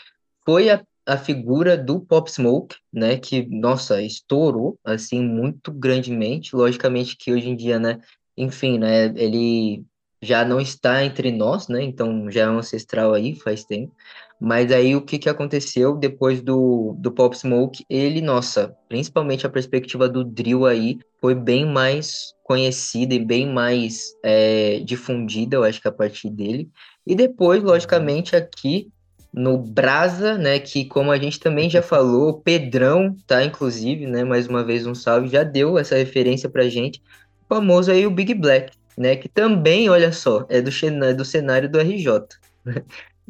foi 0.46 0.70
a 0.70 0.82
a 1.08 1.18
figura 1.18 1.78
do 1.78 2.02
Pop 2.02 2.30
Smoke, 2.30 2.76
né, 2.92 3.18
que, 3.18 3.48
nossa, 3.50 4.02
estourou, 4.02 4.78
assim, 4.84 5.22
muito 5.22 5.72
grandemente, 5.72 6.54
logicamente 6.54 7.16
que 7.16 7.32
hoje 7.32 7.48
em 7.48 7.56
dia, 7.56 7.80
né, 7.80 8.02
enfim, 8.36 8.78
né, 8.78 9.06
ele 9.16 9.86
já 10.22 10.44
não 10.44 10.60
está 10.60 11.06
entre 11.06 11.32
nós, 11.32 11.70
né, 11.70 11.82
então 11.82 12.30
já 12.30 12.42
é 12.42 12.50
um 12.50 12.58
ancestral 12.58 13.14
aí, 13.14 13.36
faz 13.40 13.64
tempo, 13.64 13.96
mas 14.40 14.72
aí 14.72 14.96
o 14.96 15.02
que 15.02 15.18
que 15.18 15.30
aconteceu? 15.30 15.96
Depois 15.96 16.42
do, 16.42 16.96
do 17.00 17.12
Pop 17.12 17.36
Smoke, 17.36 17.84
ele, 17.90 18.22
nossa, 18.22 18.76
principalmente 18.88 19.46
a 19.46 19.50
perspectiva 19.50 20.08
do 20.08 20.24
drill 20.24 20.66
aí, 20.66 21.00
foi 21.20 21.34
bem 21.34 21.66
mais 21.66 22.34
conhecida 22.44 23.16
e 23.16 23.24
bem 23.24 23.52
mais 23.52 24.16
é, 24.24 24.80
difundida, 24.80 25.58
eu 25.58 25.64
acho 25.64 25.82
que 25.82 25.88
a 25.88 25.92
partir 25.92 26.30
dele, 26.30 26.70
e 27.06 27.16
depois, 27.16 27.64
logicamente, 27.64 28.36
aqui 28.36 28.90
no 29.34 29.58
Brasa, 29.58 30.38
né, 30.38 30.60
que 30.60 30.86
como 30.86 31.12
a 31.12 31.18
gente 31.18 31.40
também 31.40 31.70
já 31.70 31.82
falou, 31.82 32.30
o 32.30 32.42
Pedrão, 32.42 33.16
tá, 33.26 33.44
inclusive, 33.44 34.06
né, 34.06 34.24
mais 34.24 34.48
uma 34.48 34.64
vez 34.64 34.86
um 34.86 34.96
salve, 34.96 35.28
já 35.28 35.44
deu 35.44 35.78
essa 35.78 35.96
referência 35.96 36.50
pra 36.50 36.70
gente, 36.70 37.02
o 37.46 37.56
famoso 37.56 37.92
aí 37.92 38.06
o 38.06 38.12
Big 38.12 38.34
Black, 38.34 38.76
né, 38.98 39.16
que 39.16 39.30
também, 39.30 39.90
olha 39.90 40.12
só, 40.12 40.46
é 40.50 40.62
do, 40.62 40.72
é 41.04 41.14
do 41.14 41.26
cenário 41.26 41.70
do 41.70 41.80
RJ. 41.80 42.28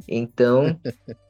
Então, 0.07 0.79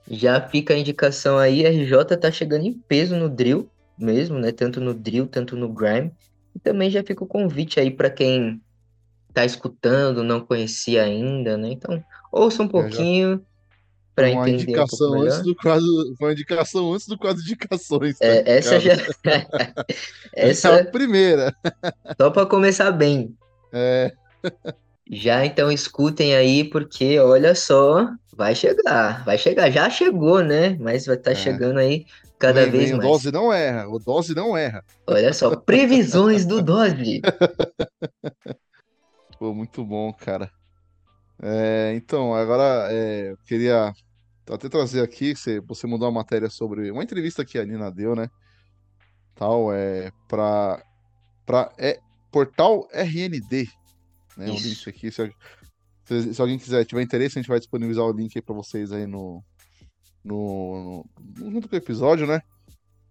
já 0.09 0.41
fica 0.41 0.73
a 0.73 0.77
indicação 0.77 1.37
aí, 1.37 1.65
RJ 1.65 2.17
tá 2.17 2.31
chegando 2.31 2.65
em 2.65 2.73
peso 2.73 3.15
no 3.15 3.29
drill 3.29 3.69
mesmo, 3.97 4.39
né, 4.39 4.51
tanto 4.51 4.81
no 4.81 4.93
drill, 4.93 5.27
tanto 5.27 5.55
no 5.55 5.69
grime, 5.69 6.11
e 6.55 6.59
também 6.59 6.89
já 6.89 7.03
fica 7.03 7.23
o 7.23 7.27
convite 7.27 7.79
aí 7.79 7.91
para 7.91 8.09
quem 8.09 8.61
tá 9.33 9.45
escutando, 9.45 10.23
não 10.23 10.39
conhecia 10.39 11.03
ainda, 11.03 11.57
né, 11.57 11.69
então, 11.71 12.03
ouça 12.31 12.63
um 12.63 12.67
pouquinho... 12.67 13.45
Para 14.15 14.31
entender 14.31 14.63
indicação 14.63 15.11
um 15.11 15.21
antes 15.21 15.43
do 15.43 15.55
quadro, 15.55 15.85
uma 16.19 16.31
indicação 16.31 16.91
antes 16.91 17.07
do 17.07 17.19
quadro 17.19 17.43
de 17.43 17.51
indicações. 17.51 18.17
Tá 18.17 18.25
é, 18.25 18.57
essa 18.57 18.79
já 18.79 18.93
essa 20.33 20.69
é 20.69 20.81
a 20.81 20.85
primeira. 20.85 21.55
Só 22.19 22.31
para 22.31 22.47
começar 22.47 22.89
bem. 22.89 23.37
É. 23.71 24.11
Já 25.11 25.45
então 25.45 25.71
escutem 25.71 26.35
aí 26.35 26.63
porque 26.63 27.19
olha 27.19 27.55
só, 27.55 28.09
vai 28.35 28.53
chegar, 28.53 29.23
vai 29.23 29.37
chegar, 29.37 29.69
já 29.71 29.89
chegou, 29.89 30.43
né? 30.43 30.77
Mas 30.79 31.05
vai 31.05 31.15
estar 31.15 31.31
tá 31.31 31.39
é. 31.39 31.41
chegando 31.41 31.79
aí 31.79 32.05
cada 32.37 32.63
vem, 32.63 32.71
vez 32.71 32.89
vem, 32.89 32.97
mais. 32.97 33.09
O 33.09 33.11
Dose 33.11 33.31
não 33.31 33.53
erra, 33.53 33.87
o 33.87 33.99
Dose 33.99 34.35
não 34.35 34.57
erra. 34.57 34.83
Olha 35.07 35.33
só, 35.33 35.55
previsões 35.55 36.45
do 36.45 36.61
Dose. 36.61 37.21
Pô, 39.39 39.53
muito 39.53 39.85
bom, 39.85 40.11
cara. 40.13 40.51
É, 41.41 41.93
então, 41.95 42.33
agora 42.33 42.91
é, 42.91 43.31
eu 43.31 43.37
queria 43.45 43.93
até 44.49 44.69
trazer 44.69 45.01
aqui, 45.01 45.35
você, 45.35 45.59
você 45.59 45.85
mandou 45.85 46.07
uma 46.07 46.19
matéria 46.19 46.49
sobre 46.49 46.89
uma 46.89 47.03
entrevista 47.03 47.45
que 47.45 47.59
a 47.59 47.65
Nina 47.65 47.91
deu, 47.91 48.15
né? 48.15 48.29
Tal, 49.35 49.71
é 49.73 50.11
para 50.27 50.83
para 51.45 51.71
é 51.77 51.99
portal 52.31 52.87
RND, 52.91 53.69
né? 54.37 54.49
Isso. 54.49 54.65
O 54.65 54.69
link 54.69 54.89
aqui, 54.89 55.11
se, 55.11 55.33
se, 56.05 56.33
se, 56.33 56.41
alguém 56.41 56.57
quiser, 56.57 56.85
tiver 56.85 57.01
interesse, 57.01 57.37
a 57.37 57.41
gente 57.41 57.49
vai 57.49 57.59
disponibilizar 57.59 58.05
o 58.05 58.11
link 58.11 58.35
aí 58.35 58.41
para 58.41 58.55
vocês 58.55 58.91
aí 58.91 59.05
no, 59.05 59.43
no, 60.23 61.05
no, 61.39 61.51
junto 61.51 61.67
com 61.67 61.75
o 61.75 61.77
episódio, 61.77 62.27
né? 62.27 62.41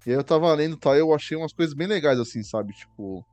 E 0.07 0.11
aí 0.11 0.17
eu 0.17 0.25
tava 0.25 0.53
lendo 0.55 0.77
tal, 0.77 0.95
eu 0.95 1.13
achei 1.13 1.37
umas 1.37 1.53
coisas 1.53 1.75
bem 1.75 1.87
legais 1.87 2.19
assim, 2.19 2.43
sabe? 2.43 2.73
Tipo, 2.73 3.25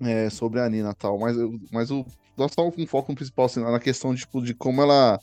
é, 0.00 0.28
sobre 0.28 0.60
a 0.60 0.68
Nina 0.68 0.94
tal, 0.94 1.18
mas 1.18 1.36
mas 1.72 1.90
o 1.90 2.04
nós 2.36 2.50
estamos 2.50 2.74
com 2.74 2.86
foco 2.86 3.14
principal 3.14 3.46
assim, 3.46 3.60
na 3.60 3.80
questão 3.80 4.14
tipo, 4.14 4.42
de 4.42 4.52
como 4.52 4.82
ela 4.82 5.18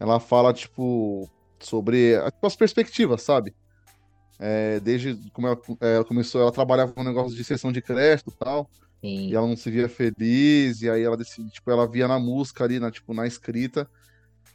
ela 0.00 0.18
fala, 0.18 0.54
tipo, 0.54 1.28
sobre 1.60 2.18
tipo, 2.32 2.46
as 2.46 2.56
perspectivas, 2.56 3.22
sabe? 3.22 3.54
É, 4.38 4.80
desde 4.80 5.14
como 5.32 5.46
ela, 5.46 5.60
ela, 5.80 6.04
começou, 6.04 6.40
ela 6.40 6.50
trabalhava 6.50 6.92
com 6.92 7.02
um 7.02 7.04
negócio 7.04 7.36
de 7.36 7.44
sessão 7.44 7.70
de 7.70 7.82
crédito 7.82 8.30
e 8.30 8.38
tal. 8.38 8.68
Sim. 9.00 9.28
E 9.28 9.34
ela 9.34 9.46
não 9.46 9.56
se 9.56 9.70
via 9.70 9.88
feliz, 9.88 10.82
e 10.82 10.90
aí 10.90 11.02
ela 11.02 11.16
decide, 11.16 11.50
tipo, 11.50 11.70
ela 11.70 11.88
via 11.88 12.06
na 12.06 12.18
música 12.18 12.64
ali, 12.64 12.78
na, 12.78 12.90
tipo, 12.90 13.14
na 13.14 13.26
escrita, 13.26 13.88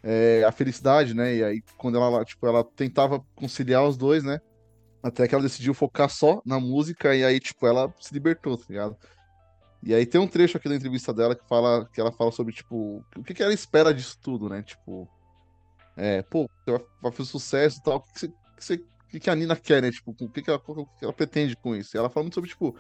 é, 0.04 0.44
a 0.44 0.52
felicidade, 0.52 1.14
né? 1.14 1.36
E 1.36 1.44
aí, 1.44 1.64
quando 1.78 1.98
ela, 1.98 2.24
tipo, 2.24 2.46
ela 2.46 2.64
tentava 2.64 3.20
conciliar 3.36 3.84
os 3.84 3.98
dois, 3.98 4.24
né? 4.24 4.40
Até 5.02 5.28
que 5.28 5.34
ela 5.34 5.44
decidiu 5.44 5.74
focar 5.74 6.10
só 6.10 6.42
na 6.46 6.60
música, 6.60 7.16
e 7.16 7.24
aí, 7.24 7.40
tipo, 7.40 7.66
ela 7.66 7.94
se 8.00 8.14
libertou, 8.14 8.58
tá 8.58 8.66
ligado? 8.70 8.96
E 9.84 9.94
aí 9.94 10.06
tem 10.06 10.20
um 10.20 10.28
trecho 10.28 10.58
aqui 10.58 10.68
da 10.68 10.76
entrevista 10.76 11.14
dela 11.14 11.36
que 11.36 11.48
fala 11.48 11.88
que 11.94 12.02
ela 12.02 12.12
fala 12.12 12.32
sobre, 12.32 12.54
tipo, 12.54 13.04
o 13.16 13.24
que, 13.24 13.34
que 13.34 13.44
ela 13.44 13.54
espera 13.54 13.94
disso 13.94 14.18
tudo, 14.22 14.50
né? 14.50 14.64
Tipo, 14.64 15.08
é, 15.96 16.22
pô, 16.24 16.50
vai, 16.66 16.80
vai 17.02 17.12
fazer 17.12 17.30
sucesso 17.30 17.80
e 17.80 17.84
tal. 17.84 17.98
O 17.98 18.02
que, 18.02 18.34
você, 18.60 18.78
que, 18.78 18.86
que, 19.10 19.20
que 19.20 19.30
a 19.30 19.36
Nina 19.36 19.56
quer, 19.56 19.82
né? 19.82 19.92
Tipo, 19.92 20.12
o 20.12 20.30
que, 20.30 20.42
que, 20.42 20.50
ela, 20.50 20.60
que 20.60 21.04
ela 21.04 21.14
pretende 21.14 21.56
com 21.56 21.76
isso? 21.76 21.96
E 21.96 22.00
ela 22.00 22.10
fala 22.10 22.24
muito 22.24 22.34
sobre, 22.34 22.50
tipo, 22.50 22.76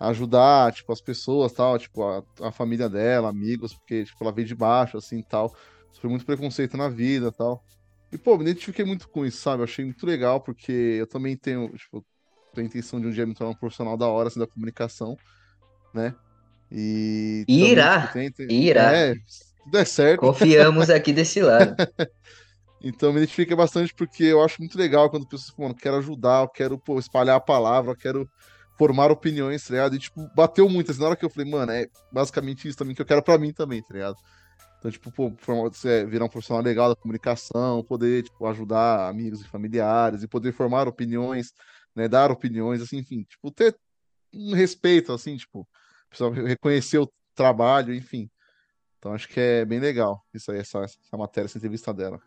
ajudar, 0.00 0.72
tipo, 0.72 0.90
as 0.92 1.00
pessoas, 1.00 1.52
tal, 1.52 1.78
tipo, 1.78 2.02
a, 2.02 2.24
a 2.40 2.50
família 2.50 2.88
dela, 2.88 3.28
amigos, 3.28 3.74
porque, 3.74 4.04
tipo, 4.04 4.16
ela 4.24 4.32
veio 4.32 4.48
de 4.48 4.54
baixo, 4.54 4.96
assim, 4.96 5.22
tal. 5.22 5.54
Sofreu 5.92 6.10
muito 6.10 6.24
preconceito 6.24 6.76
na 6.76 6.88
vida, 6.88 7.30
tal. 7.30 7.62
E, 8.10 8.16
pô, 8.16 8.36
me 8.36 8.42
identifiquei 8.42 8.84
muito 8.84 9.08
com 9.08 9.26
isso, 9.26 9.38
sabe? 9.38 9.60
Eu 9.60 9.64
achei 9.64 9.84
muito 9.84 10.06
legal, 10.06 10.40
porque 10.40 10.72
eu 10.72 11.06
também 11.06 11.36
tenho, 11.36 11.68
tipo, 11.76 12.04
tenho 12.54 12.66
a 12.66 12.68
intenção 12.68 12.98
de 12.98 13.06
um 13.06 13.10
dia 13.10 13.26
me 13.26 13.34
tornar 13.34 13.52
um 13.52 13.56
profissional 13.56 13.96
da 13.96 14.08
hora, 14.08 14.28
assim, 14.28 14.40
da 14.40 14.46
comunicação, 14.46 15.16
né? 15.92 16.14
E... 16.72 17.44
Irá! 17.46 18.06
Também, 18.06 18.30
tipo, 18.30 18.50
Irá! 18.50 18.96
É, 18.96 19.14
tudo 19.64 19.78
é 19.78 19.84
certo. 19.84 20.20
Confiamos 20.20 20.88
aqui 20.88 21.12
desse 21.12 21.42
lado. 21.42 21.76
Então 22.82 23.12
me 23.12 23.18
identifica 23.18 23.54
bastante 23.54 23.94
porque 23.94 24.24
eu 24.24 24.42
acho 24.42 24.58
muito 24.58 24.78
legal 24.78 25.10
quando 25.10 25.28
pessoas 25.28 25.54
falam, 25.54 25.74
quero 25.74 25.96
ajudar, 25.96 26.44
eu 26.44 26.48
quero 26.48 26.78
pô, 26.78 26.98
espalhar 26.98 27.36
a 27.36 27.40
palavra, 27.40 27.92
eu 27.92 27.96
quero 27.96 28.26
formar 28.80 29.10
opiniões, 29.10 29.62
tá 29.62 29.74
ligado? 29.74 29.94
E, 29.94 29.98
tipo, 29.98 30.26
bateu 30.34 30.66
muito, 30.66 30.90
assim, 30.90 31.00
na 31.00 31.08
hora 31.08 31.16
que 31.16 31.22
eu 31.22 31.28
falei, 31.28 31.50
mano, 31.50 31.70
é 31.70 31.86
basicamente 32.10 32.66
isso 32.66 32.78
também 32.78 32.94
que 32.94 33.02
eu 33.02 33.06
quero 33.06 33.22
pra 33.22 33.36
mim 33.36 33.52
também, 33.52 33.82
tá 33.82 33.92
ligado? 33.92 34.16
Então, 34.78 34.90
tipo, 34.90 35.12
pô, 35.12 35.30
você 35.70 36.06
virar 36.06 36.24
um 36.24 36.28
profissional 36.30 36.64
legal 36.64 36.88
da 36.88 36.96
comunicação, 36.96 37.84
poder, 37.84 38.22
tipo, 38.22 38.46
ajudar 38.46 39.10
amigos 39.10 39.42
e 39.42 39.48
familiares, 39.48 40.22
e 40.22 40.26
poder 40.26 40.52
formar 40.52 40.88
opiniões, 40.88 41.52
né, 41.94 42.08
dar 42.08 42.30
opiniões, 42.30 42.80
assim, 42.80 42.96
enfim, 42.96 43.22
tipo, 43.28 43.50
ter 43.50 43.76
um 44.32 44.54
respeito, 44.54 45.12
assim, 45.12 45.36
tipo, 45.36 45.68
pessoal 46.08 46.30
reconhecer 46.32 46.98
o 46.98 47.12
trabalho, 47.34 47.94
enfim. 47.94 48.30
Então 48.98 49.12
acho 49.12 49.28
que 49.28 49.38
é 49.38 49.64
bem 49.66 49.78
legal 49.78 50.24
isso 50.32 50.50
aí, 50.50 50.58
essa, 50.58 50.78
essa 50.78 51.16
matéria, 51.18 51.46
essa 51.46 51.58
entrevista 51.58 51.92
dela. 51.92 52.18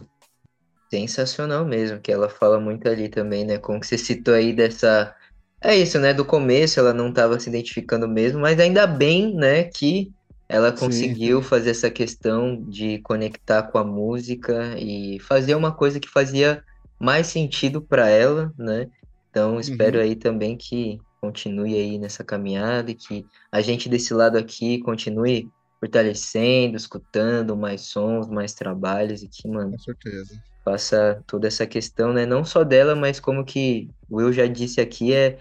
Sensacional 0.91 1.65
mesmo, 1.65 1.99
que 1.99 2.11
ela 2.11 2.29
fala 2.29 2.59
muito 2.59 2.87
ali 2.87 3.09
também, 3.09 3.43
né? 3.43 3.57
Como 3.57 3.79
que 3.79 3.87
você 3.87 3.97
citou 3.97 4.35
aí 4.35 4.53
dessa. 4.53 5.15
É 5.63 5.77
isso, 5.77 5.97
né? 5.97 6.13
Do 6.13 6.25
começo 6.25 6.77
ela 6.77 6.93
não 6.93 7.07
estava 7.07 7.39
se 7.39 7.47
identificando 7.47 8.05
mesmo, 8.05 8.41
mas 8.41 8.59
ainda 8.59 8.85
bem, 8.85 9.33
né, 9.33 9.63
que 9.63 10.11
ela 10.49 10.73
conseguiu 10.73 11.41
Sim. 11.41 11.47
fazer 11.47 11.69
essa 11.69 11.89
questão 11.89 12.61
de 12.67 12.99
conectar 12.99 13.63
com 13.63 13.77
a 13.77 13.83
música 13.83 14.75
e 14.77 15.19
fazer 15.21 15.55
uma 15.55 15.71
coisa 15.71 16.01
que 16.01 16.09
fazia 16.09 16.61
mais 16.99 17.27
sentido 17.27 17.81
para 17.81 18.09
ela, 18.09 18.53
né? 18.57 18.87
Então 19.29 19.57
espero 19.57 19.97
uhum. 19.97 20.03
aí 20.03 20.15
também 20.15 20.57
que 20.57 20.99
continue 21.21 21.75
aí 21.75 21.97
nessa 21.97 22.25
caminhada 22.25 22.91
e 22.91 22.95
que 22.95 23.25
a 23.49 23.61
gente 23.61 23.87
desse 23.87 24.13
lado 24.13 24.37
aqui 24.37 24.79
continue 24.79 25.49
fortalecendo, 25.79 26.75
escutando 26.75 27.55
mais 27.55 27.81
sons, 27.81 28.27
mais 28.27 28.53
trabalhos 28.53 29.23
e 29.23 29.29
que, 29.29 29.47
mano, 29.47 29.71
com 29.71 29.79
certeza. 29.79 30.43
faça 30.63 31.23
toda 31.25 31.47
essa 31.47 31.65
questão, 31.65 32.11
né? 32.11 32.25
Não 32.25 32.43
só 32.43 32.63
dela, 32.63 32.95
mas 32.95 33.19
como 33.19 33.45
que 33.45 33.89
o 34.09 34.17
Will 34.17 34.33
já 34.33 34.45
disse 34.45 34.79
aqui, 34.81 35.13
é 35.13 35.39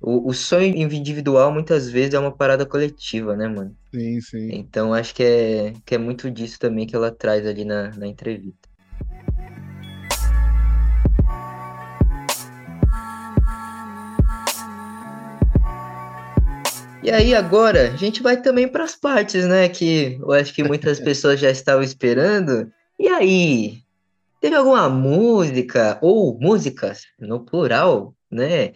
o, 0.00 0.30
o 0.30 0.32
sonho 0.32 0.74
individual 0.76 1.52
muitas 1.52 1.90
vezes 1.90 2.14
é 2.14 2.18
uma 2.18 2.32
parada 2.32 2.64
coletiva, 2.64 3.36
né, 3.36 3.46
mano? 3.46 3.76
Sim, 3.92 4.20
sim. 4.20 4.50
Então 4.54 4.94
acho 4.94 5.14
que 5.14 5.22
é, 5.22 5.74
que 5.84 5.94
é 5.94 5.98
muito 5.98 6.30
disso 6.30 6.58
também 6.58 6.86
que 6.86 6.96
ela 6.96 7.10
traz 7.10 7.46
ali 7.46 7.64
na, 7.64 7.90
na 7.96 8.06
entrevista. 8.06 8.70
E 17.02 17.10
aí 17.10 17.34
agora 17.34 17.92
a 17.92 17.96
gente 17.96 18.22
vai 18.22 18.40
também 18.40 18.68
para 18.68 18.84
as 18.84 18.94
partes, 18.94 19.46
né? 19.46 19.68
Que 19.68 20.18
eu 20.20 20.32
acho 20.32 20.54
que 20.54 20.62
muitas 20.62 21.00
pessoas 21.00 21.40
já 21.40 21.50
estavam 21.50 21.82
esperando. 21.82 22.70
E 22.98 23.08
aí, 23.08 23.78
teve 24.40 24.54
alguma 24.54 24.88
música 24.88 25.98
ou 26.00 26.38
músicas 26.38 27.02
no 27.18 27.40
plural, 27.40 28.14
né? 28.30 28.72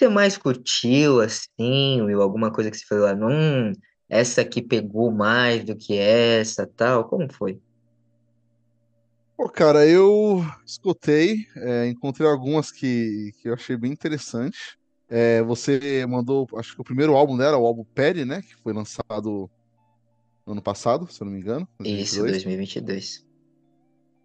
Você 0.00 0.08
mais 0.08 0.38
curtiu 0.38 1.20
assim, 1.20 2.00
ou 2.00 2.22
alguma 2.22 2.50
coisa 2.50 2.70
que 2.70 2.78
você 2.78 2.86
falou, 2.86 3.28
hum, 3.28 3.70
essa 4.08 4.40
aqui 4.40 4.62
pegou 4.62 5.12
mais 5.12 5.62
do 5.62 5.76
que 5.76 5.94
essa, 5.94 6.66
tal? 6.66 7.04
Como 7.04 7.30
foi? 7.30 7.60
Pô, 9.36 9.46
cara, 9.50 9.86
eu 9.86 10.42
escutei, 10.64 11.46
é, 11.54 11.86
encontrei 11.88 12.26
algumas 12.26 12.72
que, 12.72 13.32
que 13.42 13.50
eu 13.50 13.52
achei 13.52 13.76
bem 13.76 13.92
interessante. 13.92 14.78
É, 15.06 15.42
você 15.42 16.06
mandou, 16.08 16.48
acho 16.56 16.74
que 16.74 16.80
o 16.80 16.84
primeiro 16.84 17.14
álbum 17.14 17.36
dela, 17.36 17.58
o 17.58 17.66
álbum 17.66 17.84
Perry, 17.84 18.24
né? 18.24 18.40
Que 18.40 18.56
foi 18.62 18.72
lançado 18.72 19.50
no 20.46 20.52
ano 20.54 20.62
passado, 20.62 21.12
se 21.12 21.20
eu 21.20 21.26
não 21.26 21.34
me 21.34 21.40
engano. 21.40 21.68
2022. 21.78 22.08
Isso, 22.08 22.22
2022. 22.22 23.26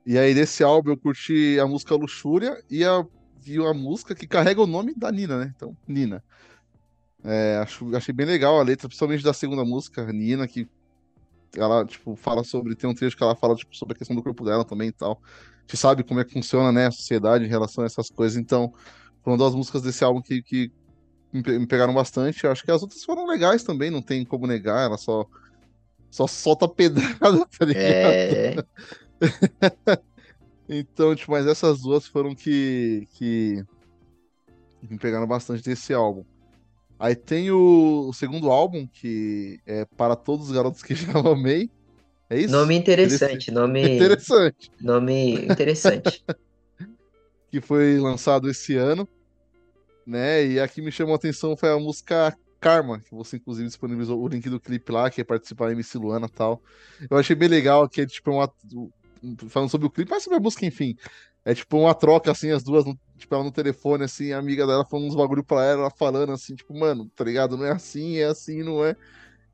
E 0.06 0.18
aí, 0.18 0.34
desse 0.34 0.64
álbum, 0.64 0.92
eu 0.92 0.98
curti 0.98 1.60
a 1.60 1.68
música 1.68 1.96
Luxúria 1.96 2.64
e 2.70 2.86
a, 2.86 3.06
e 3.46 3.58
a 3.58 3.74
música 3.74 4.16
que 4.16 4.28
carrega 4.28 4.62
o 4.62 4.68
nome 4.68 4.94
da 4.94 5.12
Nina, 5.12 5.40
né? 5.40 5.54
Então, 5.56 5.76
Nina. 5.88 6.24
É, 7.24 7.58
acho, 7.58 7.96
achei 7.96 8.14
bem 8.14 8.26
legal 8.26 8.60
a 8.60 8.64
letra, 8.64 8.88
principalmente 8.88 9.24
da 9.24 9.34
segunda 9.34 9.66
música, 9.66 10.12
Nina, 10.12 10.48
que 10.48 10.68
ela, 11.56 11.86
tipo, 11.86 12.16
fala 12.16 12.44
sobre. 12.44 12.76
Tem 12.76 12.90
um 12.90 12.94
trecho 12.94 13.18
que 13.18 13.24
ela 13.24 13.36
fala, 13.36 13.56
tipo, 13.56 13.76
sobre 13.76 13.96
a 13.96 13.98
questão 13.98 14.16
do 14.16 14.24
corpo 14.24 14.46
dela 14.46 14.64
também 14.64 14.90
e 14.90 14.92
tal. 14.92 15.22
A 15.24 15.62
gente 15.62 15.78
sabe 15.78 16.04
como 16.04 16.20
é 16.20 16.26
que 16.26 16.34
funciona, 16.34 16.72
né, 16.72 16.88
a 16.88 16.92
sociedade 16.92 17.44
em 17.44 17.48
relação 17.48 17.84
a 17.84 17.88
essas 17.88 18.10
coisas, 18.10 18.38
então 18.38 18.72
foram 19.24 19.38
duas 19.38 19.56
músicas 19.56 19.82
desse 19.82 20.04
álbum 20.04 20.22
que, 20.22 20.44
que 20.44 20.72
me 21.34 21.66
pegaram 21.66 21.94
bastante. 21.94 22.44
Eu 22.44 22.52
acho 22.52 22.64
que 22.64 22.72
as 22.72 22.82
outras 22.82 23.04
foram 23.04 23.26
legais 23.26 23.64
também, 23.64 23.90
não 23.90 24.02
tem 24.02 24.24
como 24.24 24.46
negar, 24.46 24.86
ela 24.86 24.98
só, 24.98 25.26
só 26.12 26.28
solta 26.28 26.68
pedrada, 26.70 27.46
tá 27.58 27.66
ligado? 27.66 27.84
É. 27.84 28.56
então, 30.68 31.16
tipo, 31.16 31.32
mas 31.32 31.46
essas 31.46 31.82
duas 31.82 32.08
foram 32.08 32.34
que, 32.36 33.08
que 33.14 33.64
me 34.82 34.98
pegaram 34.98 35.28
bastante 35.28 35.64
desse 35.64 35.94
álbum. 35.94 36.24
Aí 36.98 37.16
tem 37.16 37.52
o, 37.52 38.08
o, 38.10 38.14
segundo 38.14 38.50
álbum, 38.50 38.88
que 38.88 39.60
é 39.66 39.86
Para 39.86 40.16
Todos 40.16 40.48
os 40.48 40.56
Garotos 40.56 40.82
que 40.82 40.96
Já 40.96 41.12
Amei. 41.20 41.70
É 42.30 42.40
isso? 42.40 42.52
Nome 42.52 42.76
interessante, 42.76 43.52
nome... 43.52 43.82
Interessante. 43.96 44.72
Nome 44.82 45.46
interessante. 45.46 46.26
que 47.52 47.62
foi 47.62 48.00
lançado 48.00 48.50
esse 48.50 48.76
ano 48.76 49.08
né? 50.06 50.46
E 50.46 50.60
a 50.60 50.68
que 50.68 50.82
me 50.82 50.92
chamou 50.92 51.14
a 51.14 51.16
atenção 51.16 51.58
foi 51.58 51.70
a 51.70 51.80
música 51.80 52.38
Karma, 52.60 53.00
que 53.00 53.14
você 53.14 53.38
inclusive 53.38 53.68
disponibilizou 53.68 54.22
o 54.22 54.28
link 54.28 54.50
do 54.50 54.60
clipe 54.60 54.92
lá, 54.92 55.10
que 55.10 55.22
é 55.22 55.24
participar 55.24 55.68
da 55.68 55.74
MC 55.74 55.98
Luana 55.98 56.28
e 56.28 56.32
tal. 56.32 56.62
Eu 57.10 57.18
achei 57.18 57.36
bem 57.36 57.50
legal 57.50 57.88
que 57.90 58.02
é 58.02 58.06
tipo 58.06 58.32
uma. 58.32 58.52
Falando 59.50 59.70
sobre 59.70 59.88
o 59.88 59.90
clipe, 59.90 60.12
mas 60.12 60.24
sobre 60.24 60.38
a 60.38 60.42
música, 60.42 60.66
enfim. 60.66 60.96
É 61.44 61.54
tipo 61.54 61.78
uma 61.78 61.94
troca, 61.94 62.32
assim, 62.32 62.52
as 62.52 62.64
duas, 62.64 62.86
tipo, 63.18 63.36
ela 63.36 63.44
no 63.44 63.52
telefone, 63.52 64.04
assim, 64.04 64.32
a 64.32 64.40
amiga 64.40 64.66
dela 64.66 64.86
falando 64.86 65.08
uns 65.08 65.16
bagulho 65.16 65.44
pra 65.44 65.64
ela, 65.64 65.82
ela 65.82 65.92
falando 65.92 66.32
assim, 66.32 66.56
tipo, 66.56 66.78
mano, 66.78 67.10
tá 67.16 67.24
ligado? 67.24 67.56
Não 67.56 67.66
é 67.66 67.72
assim, 67.72 68.18
é 68.18 68.26
assim, 68.26 68.64
não 68.64 68.84
é. 68.84 68.96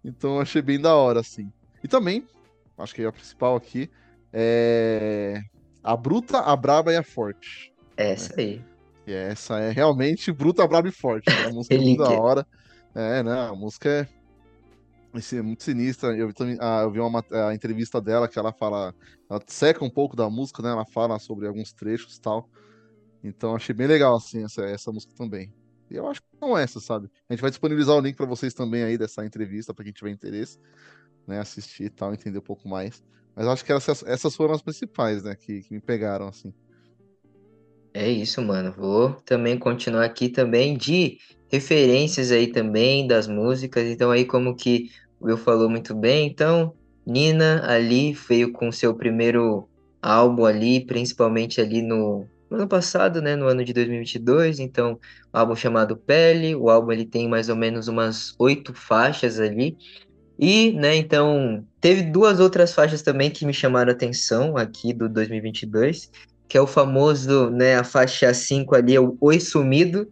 Então 0.04 0.40
achei 0.40 0.62
bem 0.62 0.80
da 0.80 0.96
hora, 0.96 1.20
assim. 1.20 1.52
E 1.84 1.88
também, 1.88 2.26
acho 2.78 2.96
que 2.96 3.02
é 3.02 3.06
a 3.06 3.12
principal 3.12 3.56
aqui, 3.56 3.90
é. 4.32 5.42
A 5.84 5.98
Bruta, 5.98 6.40
a 6.40 6.56
Braba 6.56 6.94
e 6.94 6.96
a 6.96 7.04
Forte. 7.04 7.74
Essa 7.98 8.36
né? 8.36 8.44
aí. 8.44 8.72
E 9.06 9.14
essa 9.14 9.60
é 9.60 9.72
realmente 9.72 10.32
bruta, 10.32 10.68
braba 10.68 10.88
e 10.88 10.92
forte. 10.92 11.30
Né? 11.30 11.46
A 11.48 11.50
música 11.52 11.76
é 11.76 11.78
muito 11.78 12.04
da 12.04 12.12
hora. 12.12 12.48
É, 12.94 13.24
né? 13.24 13.48
A 13.48 13.56
música 13.56 13.90
é, 13.90 14.08
é 15.14 15.42
muito 15.42 15.64
sinistra. 15.64 16.16
Eu, 16.16 16.32
ah, 16.60 16.82
eu 16.84 16.92
vi 16.92 17.00
uma 17.00 17.24
a 17.50 17.54
entrevista 17.54 18.02
dela 18.02 18.28
que 18.28 18.40
ela 18.40 18.54
fala. 18.54 18.96
Ela 19.30 19.42
seca 19.48 19.84
um 19.84 19.90
pouco 19.90 20.16
da 20.16 20.30
música, 20.30 20.62
né? 20.62 20.70
Ela 20.70 20.86
fala 20.86 21.20
sobre 21.20 21.48
alguns 21.48 21.74
trechos 21.74 22.16
e 22.16 22.22
tal. 22.22 22.50
Então 23.24 23.56
achei 23.56 23.76
bem 23.76 23.88
legal, 23.88 24.16
assim, 24.16 24.44
essa, 24.44 24.64
essa 24.64 24.92
música 24.92 25.14
também. 25.16 25.54
E 25.90 25.96
eu 25.96 26.08
acho 26.08 26.22
que 26.22 26.28
não 26.40 26.58
essa, 26.58 26.80
sabe? 26.80 27.10
A 27.30 27.34
gente 27.34 27.42
vai 27.42 27.50
disponibilizar 27.50 27.96
o 27.96 28.00
link 28.00 28.16
para 28.16 28.26
vocês 28.26 28.54
também 28.54 28.84
aí 28.84 28.98
dessa 28.98 29.26
entrevista, 29.26 29.74
para 29.74 29.84
quem 29.84 29.94
tiver 29.94 30.12
interesse, 30.12 30.58
né? 31.28 31.40
Assistir 31.40 31.84
e 31.84 31.90
tal, 31.90 32.14
entender 32.14 32.40
um 32.40 32.44
pouco 32.44 32.68
mais. 32.68 33.04
Mas 33.36 33.48
acho 33.48 33.64
que 33.64 33.72
essas, 33.72 34.04
essas 34.04 34.36
foram 34.36 34.54
as 34.54 34.62
principais, 34.62 35.24
né? 35.24 35.36
Que, 35.36 35.62
que 35.62 35.74
me 35.74 35.82
pegaram, 35.82 36.28
assim. 36.28 36.54
É 37.94 38.10
isso, 38.10 38.42
mano. 38.42 38.72
Vou 38.72 39.14
também 39.26 39.58
continuar 39.58 40.06
aqui 40.06 40.30
também 40.30 40.78
de 40.78 41.18
referências 41.52 42.32
aí 42.32 42.48
também 42.48 43.06
das 43.06 43.28
músicas. 43.28 43.86
Então 43.86 44.12
aí 44.12 44.26
como 44.26 44.56
que 44.56 44.90
o 45.20 45.28
Will 45.28 45.38
falou 45.38 45.70
muito 45.70 45.94
bem. 45.94 46.28
Então, 46.28 46.74
Nina 47.06 47.64
ali 47.70 48.14
veio 48.14 48.52
com 48.52 48.72
seu 48.72 48.96
primeiro 48.96 49.68
álbum 50.02 50.46
ali, 50.46 50.86
principalmente 50.86 51.60
ali 51.60 51.82
no, 51.82 52.26
no 52.50 52.58
ano 52.58 52.68
passado, 52.68 53.22
né, 53.22 53.36
no 53.36 53.46
ano 53.48 53.64
de 53.64 53.74
2022. 53.74 54.60
Então, 54.60 55.00
um 55.34 55.38
álbum 55.38 55.56
chamado 55.56 55.98
Pele. 55.98 56.56
O 56.56 56.70
álbum 56.70 56.92
ele 56.92 57.06
tem 57.06 57.28
mais 57.28 57.50
ou 57.50 57.56
menos 57.56 57.88
umas 57.88 58.34
oito 58.40 58.74
faixas 58.74 59.40
ali. 59.40 59.78
E, 60.40 60.72
né, 60.72 60.96
então, 60.96 61.64
teve 61.80 62.02
duas 62.04 62.40
outras 62.40 62.74
faixas 62.74 63.04
também 63.04 63.30
que 63.30 63.46
me 63.46 63.54
chamaram 63.54 63.92
a 63.92 63.94
atenção 63.94 64.58
aqui 64.58 64.92
do 64.92 65.08
2022, 65.08 66.10
que 66.52 66.58
é 66.58 66.62
o 66.62 66.68
famoso, 66.68 67.50
né, 67.50 67.78
a 67.78 67.84
faixa 67.86 68.34
5 68.34 68.76
ali, 68.76 69.00
o 69.00 69.16
Oi 69.22 69.40
Sumido, 69.40 70.12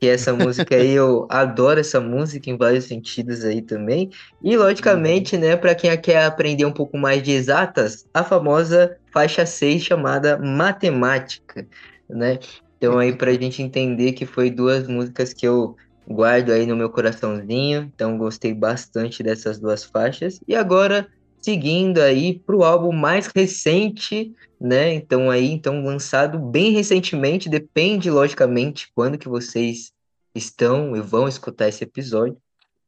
que 0.00 0.08
essa 0.08 0.32
música 0.34 0.74
aí, 0.74 0.90
eu 0.90 1.28
adoro 1.30 1.78
essa 1.78 2.00
música 2.00 2.50
em 2.50 2.56
vários 2.56 2.86
sentidos 2.86 3.44
aí 3.44 3.62
também. 3.62 4.10
E, 4.42 4.56
logicamente, 4.56 5.38
né, 5.38 5.56
para 5.56 5.72
quem 5.76 5.96
quer 5.96 6.24
aprender 6.24 6.64
um 6.64 6.72
pouco 6.72 6.98
mais 6.98 7.22
de 7.22 7.30
exatas, 7.30 8.04
a 8.12 8.24
famosa 8.24 8.96
faixa 9.12 9.46
6 9.46 9.84
chamada 9.84 10.36
Matemática, 10.38 11.64
né? 12.10 12.40
Então 12.76 12.98
aí 12.98 13.14
pra 13.14 13.32
gente 13.34 13.62
entender 13.62 14.10
que 14.10 14.26
foi 14.26 14.50
duas 14.50 14.88
músicas 14.88 15.32
que 15.32 15.46
eu 15.46 15.76
guardo 16.04 16.50
aí 16.50 16.66
no 16.66 16.74
meu 16.74 16.90
coraçãozinho, 16.90 17.92
então 17.94 18.18
gostei 18.18 18.52
bastante 18.52 19.22
dessas 19.22 19.60
duas 19.60 19.84
faixas. 19.84 20.40
E 20.48 20.56
agora 20.56 21.06
seguindo 21.44 21.98
aí 21.98 22.38
para 22.38 22.56
o 22.56 22.64
álbum 22.64 22.90
mais 22.90 23.26
recente, 23.26 24.32
né? 24.58 24.94
Então 24.94 25.30
aí, 25.30 25.50
então 25.50 25.84
lançado 25.84 26.38
bem 26.38 26.72
recentemente, 26.72 27.50
depende 27.50 28.10
logicamente 28.10 28.90
quando 28.94 29.18
que 29.18 29.28
vocês 29.28 29.92
estão 30.34 30.96
e 30.96 31.00
vão 31.00 31.28
escutar 31.28 31.68
esse 31.68 31.84
episódio, 31.84 32.38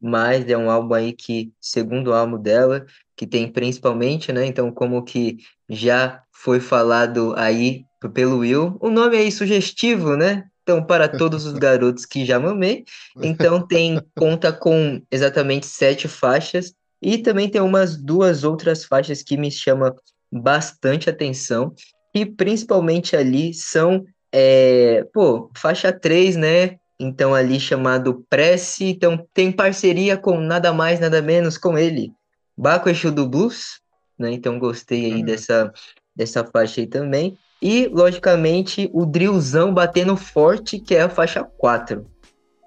mas 0.01 0.49
é 0.49 0.57
um 0.57 0.71
álbum 0.71 0.95
aí 0.95 1.13
que, 1.13 1.51
segundo 1.61 2.07
o 2.07 2.13
álbum 2.13 2.39
dela, 2.39 2.83
que 3.15 3.27
tem 3.27 3.47
principalmente, 3.47 4.33
né? 4.33 4.47
Então 4.47 4.71
como 4.71 5.03
que 5.03 5.37
já 5.69 6.23
foi 6.31 6.59
falado 6.59 7.35
aí 7.37 7.85
pelo 8.13 8.39
Will, 8.39 8.75
o 8.81 8.89
nome 8.89 9.17
aí 9.17 9.31
sugestivo, 9.31 10.17
né? 10.17 10.45
Então, 10.63 10.83
para 10.83 11.07
todos 11.07 11.45
os 11.45 11.53
garotos 11.53 12.05
que 12.05 12.25
já 12.25 12.37
mamei. 12.39 12.83
Então, 13.23 13.65
tem 13.65 14.01
conta 14.13 14.51
com 14.51 15.01
exatamente 15.09 15.65
sete 15.65 16.09
faixas, 16.09 16.73
e 17.01 17.17
também 17.17 17.49
tem 17.49 17.61
umas 17.61 17.95
duas 17.95 18.43
outras 18.43 18.83
faixas 18.83 19.21
que 19.21 19.37
me 19.37 19.51
chamam 19.51 19.95
bastante 20.31 21.09
atenção, 21.09 21.73
e 22.13 22.25
principalmente 22.25 23.15
ali 23.15 23.53
são, 23.53 24.03
é, 24.31 25.05
pô, 25.13 25.49
faixa 25.55 25.91
3, 25.91 26.35
né? 26.35 26.77
Então 26.99 27.35
ali 27.35 27.59
chamado 27.59 28.25
Prece, 28.29 28.85
então 28.85 29.23
tem 29.33 29.51
parceria 29.51 30.17
com 30.17 30.39
nada 30.39 30.73
mais, 30.73 30.99
nada 30.99 31.21
menos 31.21 31.57
com 31.57 31.77
ele, 31.77 32.11
Baco 32.57 32.89
Exu 32.89 33.11
do 33.11 33.27
Blues, 33.27 33.79
né? 34.17 34.31
Então 34.31 34.57
gostei 34.57 35.05
aí 35.05 35.19
uhum. 35.19 35.25
dessa, 35.25 35.71
dessa 36.15 36.43
faixa 36.43 36.81
aí 36.81 36.87
também. 36.87 37.37
E, 37.61 37.87
logicamente, 37.87 38.89
o 38.93 39.05
drillzão 39.05 39.73
batendo 39.73 40.15
forte, 40.15 40.79
que 40.79 40.95
é 40.95 41.01
a 41.01 41.09
faixa 41.09 41.43
4. 41.43 42.05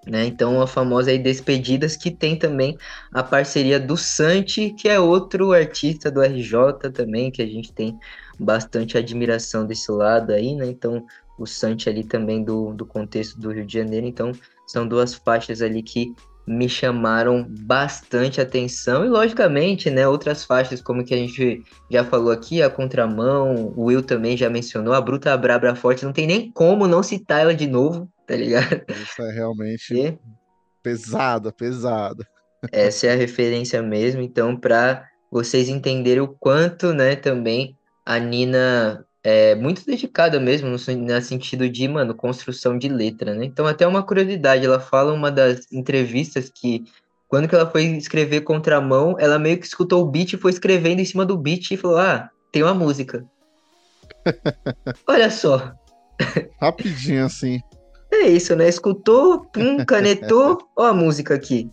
Né? 0.06 0.26
Então, 0.26 0.62
a 0.62 0.66
famosa 0.66 1.10
aí 1.10 1.18
Despedidas, 1.18 1.94
que 1.94 2.10
tem 2.10 2.36
também 2.36 2.78
a 3.12 3.22
parceria 3.22 3.78
do 3.78 3.96
Santi, 3.96 4.70
que 4.70 4.88
é 4.88 4.98
outro 4.98 5.52
artista 5.52 6.10
do 6.10 6.22
RJ 6.22 6.90
também, 6.92 7.30
que 7.30 7.42
a 7.42 7.46
gente 7.46 7.72
tem 7.72 7.98
bastante 8.38 8.96
admiração 8.96 9.66
desse 9.66 9.92
lado 9.92 10.32
aí, 10.32 10.54
né? 10.54 10.66
Então, 10.66 11.04
o 11.38 11.46
Santi 11.46 11.88
ali 11.88 12.02
também 12.02 12.42
do, 12.42 12.72
do 12.72 12.86
contexto 12.86 13.38
do 13.38 13.52
Rio 13.52 13.66
de 13.66 13.74
Janeiro. 13.74 14.06
Então, 14.06 14.32
são 14.66 14.86
duas 14.86 15.14
faixas 15.14 15.60
ali 15.60 15.82
que 15.82 16.14
me 16.46 16.68
chamaram 16.68 17.46
bastante 17.60 18.40
atenção 18.40 19.04
e 19.04 19.08
logicamente, 19.08 19.90
né, 19.90 20.06
outras 20.06 20.44
faixas 20.44 20.80
como 20.82 21.04
que 21.04 21.14
a 21.14 21.16
gente 21.16 21.62
já 21.90 22.04
falou 22.04 22.32
aqui, 22.32 22.62
a 22.62 22.70
Contramão, 22.70 23.72
o 23.76 23.84
Will 23.84 24.02
também 24.02 24.36
já 24.36 24.50
mencionou, 24.50 24.94
a 24.94 25.00
Bruta 25.00 25.36
Brabra 25.36 25.74
Forte, 25.74 26.04
não 26.04 26.12
tem 26.12 26.26
nem 26.26 26.50
como 26.50 26.86
não 26.86 27.02
citar 27.02 27.40
ela 27.40 27.54
de 27.54 27.66
novo, 27.66 28.10
tá 28.26 28.34
ligado? 28.34 28.82
Isso 28.88 29.22
é 29.22 29.32
realmente 29.32 29.94
e... 29.94 30.18
pesada, 30.82 31.52
pesada. 31.52 32.26
Essa 32.72 33.06
é 33.06 33.12
a 33.12 33.16
referência 33.16 33.80
mesmo, 33.82 34.20
então 34.20 34.56
para 34.56 35.06
vocês 35.30 35.68
entenderem 35.68 36.22
o 36.22 36.28
quanto, 36.28 36.92
né, 36.92 37.14
também 37.16 37.76
a 38.04 38.18
Nina 38.18 39.06
é 39.22 39.54
muito 39.54 39.84
dedicada 39.84 40.40
mesmo, 40.40 40.68
no, 40.68 40.76
no, 40.76 41.22
sentido 41.22 41.68
de, 41.68 41.86
mano, 41.86 42.14
construção 42.14 42.78
de 42.78 42.88
letra, 42.88 43.34
né? 43.34 43.44
Então, 43.44 43.66
até 43.66 43.86
uma 43.86 44.02
curiosidade, 44.02 44.64
ela 44.64 44.80
fala 44.80 45.12
uma 45.12 45.30
das 45.30 45.70
entrevistas 45.70 46.50
que, 46.50 46.84
quando 47.28 47.46
que 47.46 47.54
ela 47.54 47.70
foi 47.70 47.84
escrever 47.84 48.40
Contramão, 48.40 49.16
ela 49.18 49.38
meio 49.38 49.58
que 49.58 49.66
escutou 49.66 50.02
o 50.02 50.10
beat 50.10 50.32
e 50.32 50.38
foi 50.38 50.50
escrevendo 50.50 51.00
em 51.00 51.04
cima 51.04 51.26
do 51.26 51.36
beat 51.36 51.70
e 51.70 51.76
falou, 51.76 51.98
ah, 51.98 52.30
tem 52.50 52.62
uma 52.62 52.74
música. 52.74 53.24
Olha 55.06 55.30
só. 55.30 55.72
Rapidinho, 56.60 57.24
assim. 57.26 57.60
É 58.12 58.26
isso, 58.26 58.56
né? 58.56 58.68
Escutou, 58.68 59.44
pum, 59.44 59.84
canetou, 59.84 60.58
ó 60.76 60.86
a 60.86 60.92
música 60.92 61.32
aqui. 61.32 61.70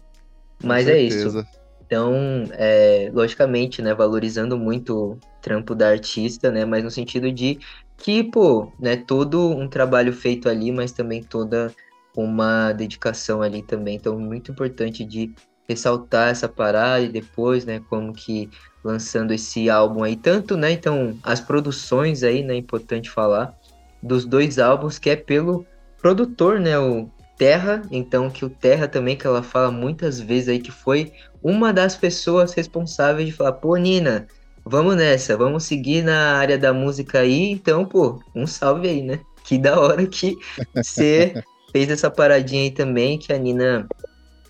Mas 0.63 0.87
é 0.87 1.01
isso. 1.01 1.43
Então, 1.83 2.43
é, 2.51 3.09
logicamente, 3.11 3.81
né, 3.81 3.95
valorizando 3.95 4.55
muito 4.55 5.17
trampo 5.47 5.73
da 5.73 5.87
artista, 5.87 6.51
né, 6.51 6.65
mas 6.65 6.83
no 6.83 6.91
sentido 6.91 7.31
de 7.31 7.57
que, 7.95 8.21
pô, 8.21 8.69
né, 8.77 8.97
todo 8.97 9.49
um 9.49 9.65
trabalho 9.65 10.11
feito 10.11 10.49
ali, 10.49 10.73
mas 10.73 10.91
também 10.91 11.23
toda 11.23 11.73
uma 12.13 12.73
dedicação 12.73 13.41
ali 13.41 13.61
também. 13.61 13.95
Então, 13.95 14.19
muito 14.19 14.51
importante 14.51 15.05
de 15.05 15.31
ressaltar 15.69 16.29
essa 16.29 16.49
parada 16.49 16.99
e 16.99 17.07
depois, 17.07 17.63
né, 17.63 17.81
como 17.89 18.11
que 18.11 18.49
lançando 18.83 19.33
esse 19.33 19.69
álbum 19.69 20.03
aí, 20.03 20.17
tanto, 20.17 20.57
né, 20.57 20.69
então, 20.71 21.17
as 21.23 21.39
produções 21.39 22.23
aí, 22.23 22.43
né, 22.43 22.55
é 22.55 22.57
importante 22.57 23.09
falar, 23.09 23.57
dos 24.03 24.25
dois 24.25 24.59
álbuns, 24.59 24.99
que 24.99 25.09
é 25.09 25.15
pelo 25.15 25.65
produtor, 26.01 26.59
né, 26.59 26.77
o 26.77 27.09
Terra, 27.37 27.83
então 27.89 28.29
que 28.29 28.43
o 28.43 28.49
Terra 28.49 28.87
também, 28.87 29.15
que 29.15 29.25
ela 29.25 29.43
fala 29.43 29.71
muitas 29.71 30.19
vezes 30.19 30.49
aí 30.49 30.59
que 30.59 30.71
foi 30.71 31.13
uma 31.41 31.71
das 31.71 31.95
pessoas 31.95 32.53
responsáveis 32.53 33.27
de 33.27 33.33
falar, 33.33 33.53
pô, 33.53 33.77
Nina, 33.77 34.27
vamos 34.67 34.95
nessa, 34.95 35.37
vamos 35.37 35.63
seguir 35.63 36.03
na 36.03 36.37
área 36.37 36.57
da 36.57 36.73
música 36.73 37.19
aí, 37.19 37.51
então, 37.51 37.85
pô, 37.85 38.21
um 38.35 38.45
salve 38.45 38.87
aí, 38.87 39.01
né? 39.01 39.19
Que 39.43 39.57
da 39.57 39.79
hora 39.79 40.05
que 40.05 40.37
você 40.75 41.33
fez 41.71 41.89
essa 41.89 42.09
paradinha 42.09 42.63
aí 42.63 42.71
também, 42.71 43.17
que 43.17 43.31
a 43.31 43.37
Nina 43.37 43.87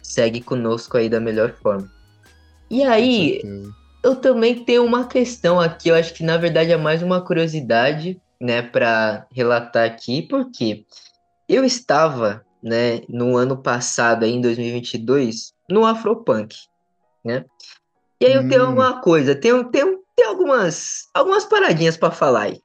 segue 0.02 0.42
conosco 0.42 0.98
aí 0.98 1.10
da 1.10 1.20
melhor 1.20 1.54
forma. 1.62 1.90
E 2.70 2.84
aí, 2.84 3.42
eu 4.04 4.16
também 4.16 4.64
tenho 4.64 4.84
uma 4.84 5.06
questão 5.06 5.60
aqui, 5.60 5.90
eu 5.90 5.96
acho 5.96 6.14
que 6.14 6.24
na 6.24 6.38
verdade 6.38 6.72
é 6.72 6.78
mais 6.78 7.02
uma 7.02 7.22
curiosidade, 7.22 8.20
né, 8.40 8.62
para 8.62 9.26
relatar 9.32 9.86
aqui, 9.86 10.22
porque 10.22 10.86
eu 11.48 11.64
estava 11.64 12.46
né, 12.62 13.02
no 13.08 13.38
ano 13.38 13.58
passado, 13.58 14.24
aí, 14.24 14.32
em 14.32 14.42
2022, 14.42 15.54
no 15.70 15.86
Afropunk, 15.86 16.56
né? 17.24 17.46
E 18.20 18.26
aí 18.26 18.34
eu 18.34 18.48
tenho 18.48 18.64
hum. 18.64 18.68
alguma 18.68 19.02
coisa, 19.02 19.36
tenho, 19.36 19.64
tenho, 19.66 19.97
tenho 19.97 19.97
algumas, 20.48 21.10
algumas 21.14 21.46
paradinhas 21.46 21.98
para 21.98 22.12
falar 22.12 22.44
aí. 22.44 22.62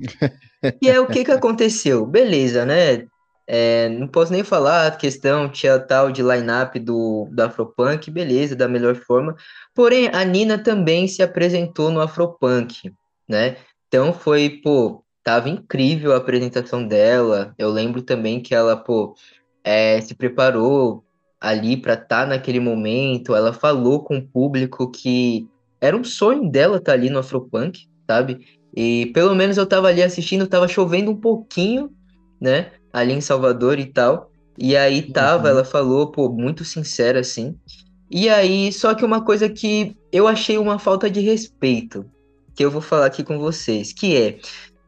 e 0.80 0.88
é 0.88 1.00
o 1.00 1.06
que 1.06 1.24
que 1.24 1.32
aconteceu? 1.32 2.06
Beleza, 2.06 2.64
né? 2.64 3.06
É, 3.46 3.88
não 3.88 4.06
posso 4.06 4.32
nem 4.32 4.44
falar 4.44 4.86
a 4.86 4.96
questão, 4.96 5.48
tinha 5.48 5.76
tal 5.78 6.12
de 6.12 6.22
line-up 6.22 6.78
do, 6.78 7.28
do 7.32 7.42
Afropunk, 7.42 8.08
beleza, 8.08 8.54
da 8.54 8.68
melhor 8.68 8.94
forma. 8.94 9.34
Porém, 9.74 10.08
a 10.12 10.24
Nina 10.24 10.56
também 10.56 11.08
se 11.08 11.20
apresentou 11.20 11.90
no 11.90 12.00
Afropunk, 12.00 12.92
né? 13.28 13.56
Então 13.88 14.12
foi, 14.12 14.60
pô, 14.62 15.04
tava 15.24 15.48
incrível 15.48 16.12
a 16.12 16.18
apresentação 16.18 16.86
dela. 16.86 17.52
Eu 17.58 17.70
lembro 17.70 18.02
também 18.02 18.40
que 18.40 18.54
ela, 18.54 18.76
pô, 18.76 19.16
é, 19.64 20.00
se 20.00 20.14
preparou 20.14 21.04
ali 21.40 21.76
para 21.76 21.94
estar 21.94 22.22
tá 22.22 22.26
naquele 22.26 22.60
momento. 22.60 23.34
Ela 23.34 23.52
falou 23.52 24.04
com 24.04 24.18
o 24.18 24.26
público 24.26 24.88
que 24.92 25.48
era 25.80 25.96
um 25.96 26.04
sonho 26.04 26.50
dela 26.50 26.76
estar 26.76 26.92
tá 26.92 26.98
ali 26.98 27.08
no 27.10 27.18
Afropunk, 27.18 27.88
sabe? 28.08 28.38
E 28.76 29.06
pelo 29.14 29.34
menos 29.34 29.56
eu 29.56 29.66
tava 29.66 29.88
ali 29.88 30.02
assistindo, 30.02 30.46
tava 30.46 30.68
chovendo 30.68 31.10
um 31.10 31.16
pouquinho, 31.16 31.90
né? 32.40 32.72
Ali 32.92 33.12
em 33.12 33.20
Salvador 33.20 33.78
e 33.78 33.86
tal. 33.86 34.30
E 34.58 34.76
aí 34.76 35.02
tava, 35.02 35.44
uhum. 35.44 35.50
ela 35.50 35.64
falou, 35.64 36.10
pô, 36.10 36.28
muito 36.28 36.64
sincera 36.64 37.20
assim. 37.20 37.56
E 38.10 38.28
aí, 38.28 38.72
só 38.72 38.94
que 38.94 39.04
uma 39.04 39.24
coisa 39.24 39.48
que 39.48 39.96
eu 40.12 40.26
achei 40.26 40.58
uma 40.58 40.78
falta 40.78 41.08
de 41.08 41.20
respeito, 41.20 42.04
que 42.54 42.64
eu 42.64 42.70
vou 42.70 42.82
falar 42.82 43.06
aqui 43.06 43.22
com 43.22 43.38
vocês, 43.38 43.92
que 43.92 44.16
é 44.16 44.38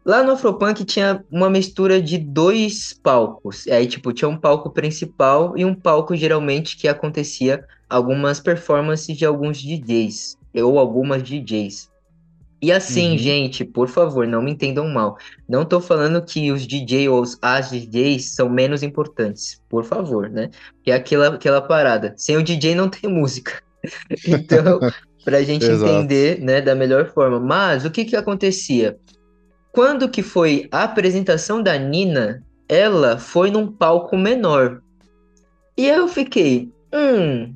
Lá 0.05 0.25
no 0.25 0.33
Afropunk 0.33 0.85
tinha 0.85 1.25
uma 1.31 1.49
mistura 1.49 2.03
de 2.03 2.19
dois 2.19 2.93
palcos. 2.93 3.69
Aí, 3.69 3.87
tipo, 3.87 4.13
tinha 4.13 4.29
um 4.29 4.37
palco 4.37 4.69
principal 4.71 5.57
e 5.57 5.65
um 5.65 5.75
palco 5.75 6.17
geralmente 6.17 6.77
que 6.77 6.89
acontecia 6.89 7.65
algumas 7.93 8.41
performances 8.41 9.17
de 9.17 9.25
alguns 9.25 9.59
DJs, 9.59 10.39
ou 10.55 10.79
algumas 10.79 11.23
DJs. 11.23 11.91
E 12.63 12.71
assim, 12.71 13.13
uhum. 13.13 13.19
gente, 13.19 13.65
por 13.65 13.89
favor, 13.89 14.27
não 14.27 14.41
me 14.41 14.53
entendam 14.53 14.89
mal. 14.89 15.19
Não 15.49 15.65
tô 15.65 15.81
falando 15.81 16.25
que 16.25 16.53
os 16.53 16.65
DJs 16.65 17.09
ou 17.09 17.25
as 17.43 17.71
DJs 17.71 18.37
são 18.37 18.49
menos 18.49 18.85
importantes, 18.85 19.61
por 19.69 19.85
favor, 19.85 20.31
né? 20.31 20.49
Que 20.85 20.93
é 20.93 20.95
aquela, 20.95 21.27
aquela 21.27 21.61
parada. 21.61 22.15
Sem 22.17 22.37
o 22.37 22.43
DJ 22.43 22.77
não 22.77 22.89
tem 22.89 23.11
música. 23.11 23.61
então, 24.27 24.79
pra 25.25 25.43
gente 25.43 25.67
entender, 25.67 26.41
né, 26.41 26.61
da 26.61 26.75
melhor 26.75 27.13
forma. 27.13 27.41
Mas 27.41 27.85
o 27.85 27.91
que 27.91 28.05
que 28.05 28.15
acontecia? 28.15 28.97
Quando 29.73 30.09
que 30.09 30.23
foi 30.23 30.69
a 30.71 30.85
apresentação 30.85 31.61
da 31.61 31.77
Nina, 31.77 32.45
ela 32.69 33.19
foi 33.19 33.51
num 33.51 33.67
palco 33.67 34.17
menor. 34.17 34.81
E 35.77 35.89
eu 35.89 36.07
fiquei, 36.07 36.71
hum, 36.95 37.55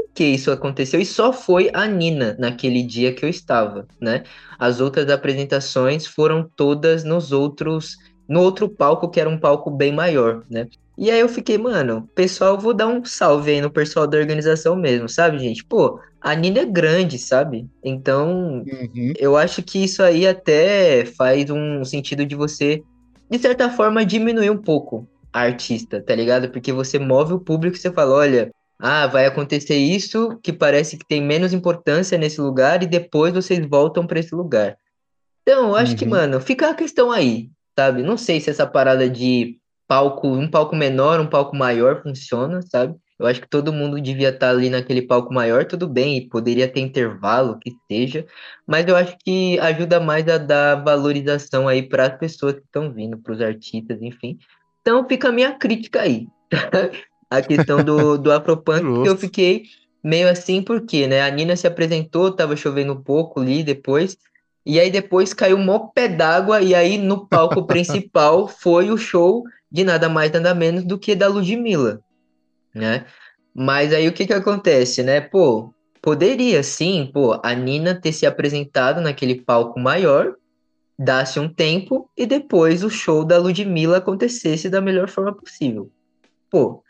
por 0.00 0.14
que 0.14 0.24
isso 0.24 0.50
aconteceu? 0.50 1.00
E 1.00 1.06
só 1.06 1.32
foi 1.32 1.70
a 1.72 1.86
Nina 1.86 2.36
naquele 2.38 2.82
dia 2.82 3.12
que 3.12 3.24
eu 3.24 3.28
estava, 3.28 3.86
né? 4.00 4.24
As 4.58 4.80
outras 4.80 5.08
apresentações 5.10 6.06
foram 6.06 6.48
todas 6.56 7.04
nos 7.04 7.32
outros, 7.32 7.96
no 8.28 8.40
outro 8.40 8.68
palco 8.68 9.10
que 9.10 9.20
era 9.20 9.28
um 9.28 9.38
palco 9.38 9.70
bem 9.70 9.92
maior, 9.92 10.42
né? 10.50 10.66
E 10.96 11.10
aí 11.10 11.20
eu 11.20 11.28
fiquei, 11.28 11.56
mano, 11.56 12.08
pessoal, 12.14 12.58
vou 12.58 12.74
dar 12.74 12.86
um 12.86 13.04
salve 13.04 13.52
aí 13.52 13.60
no 13.60 13.70
pessoal 13.70 14.06
da 14.06 14.18
organização 14.18 14.76
mesmo, 14.76 15.08
sabe, 15.08 15.38
gente? 15.38 15.64
Pô, 15.64 15.98
a 16.20 16.34
Nina 16.34 16.60
é 16.60 16.66
grande, 16.66 17.18
sabe? 17.18 17.66
Então, 17.82 18.64
uhum. 18.66 19.12
eu 19.18 19.36
acho 19.36 19.62
que 19.62 19.82
isso 19.82 20.02
aí 20.02 20.26
até 20.26 21.06
faz 21.06 21.48
um 21.48 21.84
sentido 21.84 22.26
de 22.26 22.34
você, 22.34 22.82
de 23.30 23.38
certa 23.38 23.70
forma, 23.70 24.04
diminuir 24.04 24.50
um 24.50 24.58
pouco 24.58 25.08
a 25.32 25.40
artista, 25.40 26.02
tá 26.02 26.14
ligado? 26.14 26.50
Porque 26.50 26.72
você 26.72 26.98
move 26.98 27.32
o 27.32 27.40
público 27.40 27.76
e 27.76 27.80
você 27.80 27.90
fala, 27.90 28.14
olha, 28.14 28.50
ah, 28.80 29.06
vai 29.06 29.26
acontecer 29.26 29.76
isso 29.76 30.38
que 30.42 30.52
parece 30.52 30.96
que 30.96 31.06
tem 31.06 31.22
menos 31.22 31.52
importância 31.52 32.16
nesse 32.16 32.40
lugar 32.40 32.82
e 32.82 32.86
depois 32.86 33.32
vocês 33.32 33.64
voltam 33.66 34.06
para 34.06 34.20
esse 34.20 34.34
lugar. 34.34 34.76
Então, 35.42 35.68
eu 35.68 35.76
acho 35.76 35.92
uhum. 35.92 35.98
que, 35.98 36.06
mano, 36.06 36.40
fica 36.40 36.70
a 36.70 36.74
questão 36.74 37.10
aí, 37.10 37.50
sabe? 37.78 38.02
Não 38.02 38.16
sei 38.16 38.40
se 38.40 38.50
essa 38.50 38.66
parada 38.66 39.08
de 39.08 39.58
palco, 39.86 40.28
um 40.28 40.48
palco 40.48 40.76
menor, 40.76 41.20
um 41.20 41.26
palco 41.26 41.56
maior 41.56 42.02
funciona, 42.02 42.62
sabe? 42.62 42.94
Eu 43.18 43.26
acho 43.26 43.42
que 43.42 43.48
todo 43.50 43.72
mundo 43.72 44.00
devia 44.00 44.30
estar 44.30 44.48
ali 44.48 44.70
naquele 44.70 45.02
palco 45.02 45.34
maior, 45.34 45.66
tudo 45.66 45.86
bem, 45.86 46.16
e 46.16 46.28
poderia 46.28 46.66
ter 46.66 46.80
intervalo, 46.80 47.58
que 47.58 47.70
seja, 47.90 48.24
mas 48.66 48.86
eu 48.88 48.96
acho 48.96 49.14
que 49.18 49.58
ajuda 49.58 50.00
mais 50.00 50.26
a 50.26 50.38
dar 50.38 50.76
valorização 50.82 51.68
aí 51.68 51.82
para 51.82 52.06
as 52.06 52.18
pessoas 52.18 52.54
que 52.54 52.62
estão 52.62 52.90
vindo, 52.90 53.18
para 53.18 53.34
os 53.34 53.40
artistas, 53.42 54.00
enfim. 54.00 54.38
Então 54.80 55.06
fica 55.06 55.28
a 55.28 55.32
minha 55.32 55.52
crítica 55.52 56.00
aí. 56.00 56.28
a 57.30 57.40
questão 57.40 57.84
do, 57.84 58.18
do 58.18 58.32
Afropunk, 58.32 59.02
que 59.02 59.08
eu 59.08 59.16
fiquei 59.16 59.64
meio 60.02 60.28
assim, 60.28 60.60
porque, 60.62 61.06
né? 61.06 61.22
A 61.22 61.30
Nina 61.30 61.54
se 61.54 61.66
apresentou, 61.66 62.32
tava 62.32 62.56
chovendo 62.56 62.92
um 62.92 63.00
pouco 63.00 63.40
ali 63.40 63.62
depois, 63.62 64.18
e 64.66 64.80
aí 64.80 64.90
depois 64.90 65.32
caiu 65.32 65.56
um 65.56 65.64
mó 65.64 65.78
pé 65.94 66.08
d'água, 66.08 66.60
e 66.60 66.74
aí 66.74 66.98
no 66.98 67.26
palco 67.26 67.64
principal 67.66 68.48
foi 68.48 68.90
o 68.90 68.96
show 68.96 69.44
de 69.70 69.84
nada 69.84 70.08
mais, 70.08 70.32
nada 70.32 70.54
menos 70.54 70.84
do 70.84 70.98
que 70.98 71.14
da 71.14 71.28
Ludmilla, 71.28 72.00
né? 72.74 73.06
Mas 73.54 73.92
aí 73.92 74.08
o 74.08 74.12
que 74.12 74.26
que 74.26 74.32
acontece, 74.32 75.02
né? 75.02 75.20
Pô, 75.20 75.72
poderia 76.02 76.62
sim, 76.62 77.08
pô, 77.12 77.38
a 77.42 77.54
Nina 77.54 77.94
ter 77.94 78.12
se 78.12 78.26
apresentado 78.26 79.00
naquele 79.00 79.36
palco 79.40 79.78
maior, 79.78 80.34
dasse 80.98 81.38
um 81.38 81.48
tempo 81.48 82.10
e 82.16 82.26
depois 82.26 82.82
o 82.84 82.90
show 82.90 83.24
da 83.24 83.38
Ludmilla 83.38 83.98
acontecesse 83.98 84.68
da 84.68 84.80
melhor 84.80 85.08
forma 85.08 85.34
possível. 85.34 85.90
Pô, 86.50 86.82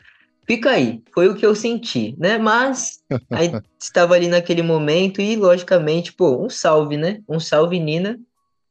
fica 0.45 0.71
aí, 0.71 1.01
foi 1.13 1.27
o 1.27 1.35
que 1.35 1.45
eu 1.45 1.55
senti, 1.55 2.15
né? 2.17 2.37
Mas 2.37 3.03
aí 3.29 3.51
estava 3.79 4.15
ali 4.15 4.27
naquele 4.27 4.61
momento 4.61 5.21
e, 5.21 5.35
logicamente, 5.35 6.13
pô, 6.13 6.43
um 6.43 6.49
salve, 6.49 6.97
né? 6.97 7.21
Um 7.27 7.39
salve, 7.39 7.79
Nina. 7.79 8.19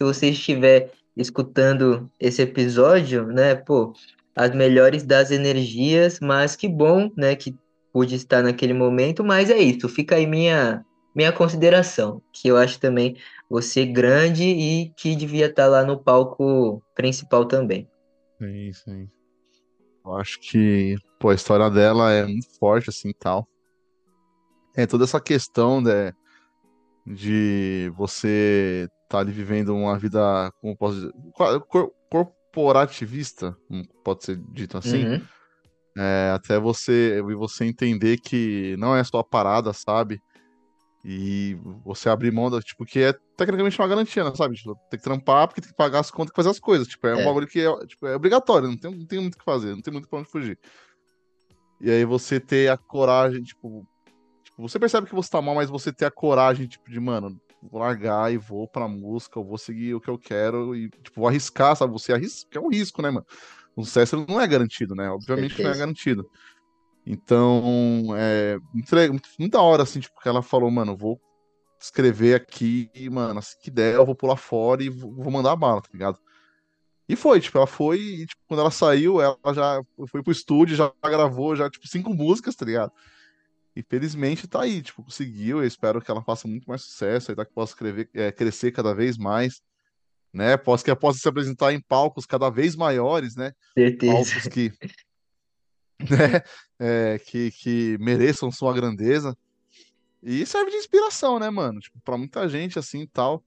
Se 0.01 0.07
você 0.07 0.31
estiver 0.31 0.93
escutando 1.17 2.11
esse 2.19 2.43
episódio, 2.43 3.27
né? 3.27 3.55
Pô, 3.55 3.93
as 4.35 4.55
melhores 4.55 5.03
das 5.03 5.31
energias, 5.31 6.19
mas 6.21 6.57
que 6.57 6.69
bom, 6.69 7.11
né? 7.17 7.37
Que 7.37 7.55
pude 7.93 8.15
estar 8.15 8.43
naquele 8.43 8.73
momento, 8.73 9.25
mas 9.25 9.51
é 9.51 9.59
isso, 9.59 9.89
fica 9.89 10.15
aí 10.15 10.27
minha, 10.27 10.85
minha 11.15 11.33
consideração, 11.33 12.23
que 12.33 12.49
eu 12.49 12.57
acho 12.57 12.79
também 12.79 13.17
você 13.49 13.85
grande 13.85 14.45
e 14.45 14.93
que 14.97 15.17
devia 15.17 15.47
estar 15.47 15.67
lá 15.67 15.85
no 15.85 15.99
palco 15.99 16.83
principal 16.95 17.45
também. 17.47 17.89
Sim, 18.39 18.73
sim. 18.73 19.09
Eu 20.05 20.15
acho 20.17 20.39
que, 20.41 20.97
pô, 21.21 21.31
a 21.31 21.35
história 21.35 21.71
dela 21.71 22.11
é 22.11 22.27
muito 22.27 22.49
forte, 22.59 22.91
assim, 22.91 23.13
tal. 23.13 23.47
É 24.75 24.87
toda 24.87 25.05
essa 25.05 25.21
questão 25.21 25.81
né, 25.81 26.13
de 27.07 27.93
você 27.97 28.89
estar 29.05 29.19
tá 29.19 29.19
ali 29.21 29.31
vivendo 29.31 29.77
uma 29.77 29.97
vida, 29.97 30.51
como 30.61 30.77
posso 30.77 30.97
dizer, 30.97 31.13
corporativista, 32.09 33.57
pode 34.03 34.25
ser 34.25 34.37
dito 34.37 34.77
assim. 34.77 35.07
Uhum 35.07 35.21
é, 35.97 36.33
até 36.35 36.59
você 36.59 37.21
você 37.37 37.65
entender 37.65 38.19
que 38.19 38.77
não 38.79 38.97
é 38.97 39.03
só 39.03 39.19
a 39.19 39.25
parada, 39.25 39.73
sabe? 39.73 40.23
E 41.05 41.57
você 41.85 42.11
abrir 42.11 42.31
mão 42.31 42.51
da, 42.51 42.61
tipo, 42.61 42.85
que 42.85 43.01
é 43.01 43.15
tecnicamente 43.37 43.81
uma 43.81 43.89
garantia, 43.89 44.23
né, 44.23 44.33
sabe? 44.35 44.55
Tipo, 44.55 44.75
tem 44.91 44.99
que 44.99 45.05
trampar 45.05 45.49
porque 45.49 45.63
tem 45.63 45.71
que 45.71 45.77
pagar 45.77 46.01
as 46.01 46.11
contas 46.11 46.33
e 46.33 46.37
fazer 46.37 46.51
as 46.51 46.61
coisas. 46.61 46.87
Tipo, 46.87 47.07
é, 47.07 47.13
é. 47.13 47.17
um 47.17 47.25
bagulho 47.25 47.47
que 47.47 47.61
é, 47.61 47.87
tipo, 47.87 48.07
é 48.07 48.15
obrigatório, 48.15 48.69
não 48.69 48.77
tem, 48.77 48.91
não 48.95 49.07
tem 49.07 49.21
muito 49.21 49.35
o 49.35 49.39
que 49.39 49.45
fazer, 49.45 49.75
não 49.75 49.81
tem 49.81 49.93
muito 49.93 50.09
pra 50.09 50.19
onde 50.19 50.31
fugir. 50.31 50.59
E 51.81 51.91
aí 51.91 52.05
você 52.05 52.39
ter 52.39 52.71
a 52.71 52.77
coragem, 52.77 53.43
tipo, 53.43 53.87
tipo, 54.45 54.61
você 54.61 54.79
percebe 54.79 55.07
que 55.07 55.15
você 55.15 55.31
tá 55.31 55.41
mal, 55.41 55.55
mas 55.55 55.71
você 55.71 55.93
ter 55.93 56.05
a 56.05 56.11
coragem, 56.11 56.67
tipo, 56.67 56.91
de, 56.91 57.01
mano, 57.01 57.41
vou 57.63 57.81
largar 57.81 58.33
e 58.33 58.37
vou 58.37 58.69
pra 58.69 58.87
música, 58.87 59.39
eu 59.39 59.45
vou 59.45 59.59
seguir 59.59 59.95
o 59.95 60.01
que 60.01 60.09
eu 60.09 60.19
quero 60.19 60.77
e, 60.77 60.91
tipo, 60.91 61.21
vou 61.21 61.29
arriscar, 61.29 61.75
sabe? 61.77 61.93
Você 61.93 62.13
arrisca, 62.13 62.59
é 62.59 62.61
um 62.61 62.69
risco, 62.69 63.01
né, 63.01 63.11
mano? 63.11 63.27
o 63.77 63.85
sucesso 63.85 64.25
não 64.29 64.41
é 64.41 64.47
garantido, 64.47 64.95
né? 64.95 65.09
Obviamente 65.11 65.63
não 65.63 65.71
é 65.71 65.77
garantido. 65.77 66.31
Então, 67.07 68.05
é 68.17 68.59
muito, 68.73 69.29
muito 69.39 69.53
da 69.53 69.63
hora, 69.63 69.83
assim, 69.83 70.01
tipo, 70.01 70.21
que 70.21 70.29
ela 70.29 70.43
falou, 70.43 70.71
mano, 70.71 70.97
vou 70.97 71.21
escrever 71.81 72.35
aqui 72.35 72.91
e, 72.95 73.09
mano, 73.09 73.39
assim 73.39 73.57
que 73.63 73.71
der, 73.71 73.95
eu 73.95 74.05
vou 74.05 74.15
pular 74.15 74.37
fora 74.37 74.83
e 74.83 74.91
vou 74.91 75.31
mandar 75.31 75.53
a 75.53 75.57
bala, 75.57 75.81
tá 75.81 75.89
ligado? 75.93 76.19
E 77.11 77.17
foi, 77.17 77.41
tipo, 77.41 77.59
ela 77.59 77.67
foi 77.67 77.99
e, 77.99 78.27
tipo, 78.27 78.41
quando 78.47 78.61
ela 78.61 78.71
saiu, 78.71 79.21
ela 79.21 79.37
já 79.53 79.83
foi 80.09 80.23
pro 80.23 80.33
estúdio, 80.33 80.77
já 80.77 80.93
gravou, 81.03 81.57
já, 81.57 81.69
tipo, 81.69 81.89
cinco 81.89 82.15
músicas, 82.15 82.55
tá 82.55 82.65
ligado? 82.65 82.93
E 83.75 83.83
felizmente 83.83 84.47
tá 84.47 84.63
aí, 84.63 84.81
tipo, 84.81 85.03
conseguiu. 85.03 85.59
Eu 85.59 85.67
espero 85.67 86.01
que 86.01 86.11
ela 86.11 86.23
faça 86.23 86.47
muito 86.47 86.69
mais 86.69 86.83
sucesso, 86.83 87.31
aí 87.31 87.37
tá 87.37 87.45
que 87.45 87.53
possa 87.53 87.73
escrever, 87.73 88.09
é, 88.15 88.31
crescer 88.31 88.71
cada 88.71 88.95
vez 88.95 89.19
mais 89.19 89.61
né? 90.33 90.57
Posso 90.57 90.85
que 90.85 90.95
possa 90.95 91.19
se 91.19 91.29
apresentar 91.29 91.73
em 91.73 91.81
palcos 91.81 92.25
cada 92.25 92.49
vez 92.51 92.77
maiores, 92.77 93.35
né? 93.35 93.53
Certeza. 93.75 94.13
Palcos 94.13 94.49
que, 94.49 94.73
né? 96.09 96.43
É, 96.79 97.19
que, 97.19 97.51
que 97.51 97.99
mereçam 97.99 98.51
sua 98.51 98.73
grandeza. 98.73 99.37
E 100.23 100.45
serve 100.47 100.71
de 100.71 100.77
inspiração, 100.77 101.39
né, 101.39 101.51
mano? 101.51 101.81
Tipo, 101.81 101.99
pra 102.01 102.17
muita 102.17 102.49
gente, 102.49 102.79
assim, 102.79 103.07
tal. 103.07 103.43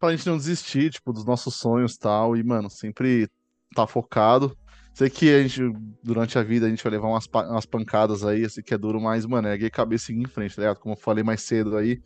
Pra 0.00 0.16
gente 0.16 0.26
não 0.26 0.38
desistir, 0.38 0.90
tipo, 0.90 1.12
dos 1.12 1.24
nossos 1.24 1.54
sonhos, 1.54 1.96
tal. 1.96 2.36
E, 2.36 2.42
mano, 2.42 2.70
sempre 2.70 3.28
tá 3.74 3.86
focado. 3.86 4.56
Sei 4.94 5.08
que 5.08 5.32
a 5.32 5.42
gente, 5.42 5.62
durante 6.02 6.38
a 6.38 6.42
vida, 6.42 6.66
a 6.66 6.68
gente 6.68 6.82
vai 6.82 6.92
levar 6.92 7.08
umas, 7.08 7.26
umas 7.26 7.66
pancadas 7.66 8.24
aí, 8.24 8.44
assim, 8.44 8.62
que 8.62 8.74
é 8.74 8.78
duro, 8.78 9.00
mas, 9.00 9.24
mano, 9.24 9.46
é 9.48 9.54
a 9.54 9.70
cabeça 9.70 10.10
e 10.10 10.16
em 10.16 10.26
frente, 10.26 10.56
tá 10.56 10.62
ligado? 10.62 10.78
Como 10.78 10.94
eu 10.94 10.98
falei 10.98 11.22
mais 11.22 11.42
cedo 11.42 11.76
aí, 11.76 12.02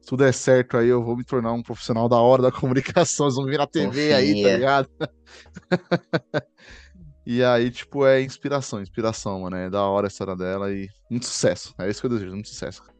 se 0.00 0.08
tudo 0.08 0.24
der 0.24 0.32
certo 0.32 0.76
aí, 0.76 0.88
eu 0.88 1.02
vou 1.02 1.16
me 1.16 1.24
tornar 1.24 1.52
um 1.52 1.62
profissional 1.62 2.08
da 2.08 2.16
hora 2.16 2.42
da 2.42 2.52
comunicação, 2.52 3.26
eles 3.26 3.36
vão 3.36 3.46
vir 3.46 3.58
na 3.58 3.66
TV 3.66 3.88
Confia. 3.88 4.16
aí, 4.16 4.42
tá 4.42 4.48
ligado? 4.48 4.88
e 7.26 7.42
aí, 7.42 7.70
tipo, 7.70 8.06
é 8.06 8.22
inspiração, 8.22 8.80
inspiração, 8.80 9.40
mano. 9.40 9.56
É 9.56 9.68
da 9.68 9.82
hora 9.82 10.06
a 10.06 10.08
história 10.08 10.36
dela 10.36 10.72
e 10.72 10.88
muito 11.10 11.26
sucesso. 11.26 11.74
É 11.78 11.90
isso 11.90 12.00
que 12.00 12.06
eu 12.06 12.10
desejo, 12.10 12.32
muito 12.32 12.48
sucesso. 12.48 12.93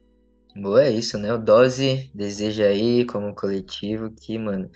Boa, 0.56 0.84
é 0.84 0.90
isso, 0.90 1.18
né? 1.18 1.32
O 1.32 1.38
Dose 1.38 2.10
deseja 2.14 2.66
aí, 2.66 3.04
como 3.04 3.34
coletivo, 3.34 4.10
que, 4.10 4.38
mano, 4.38 4.70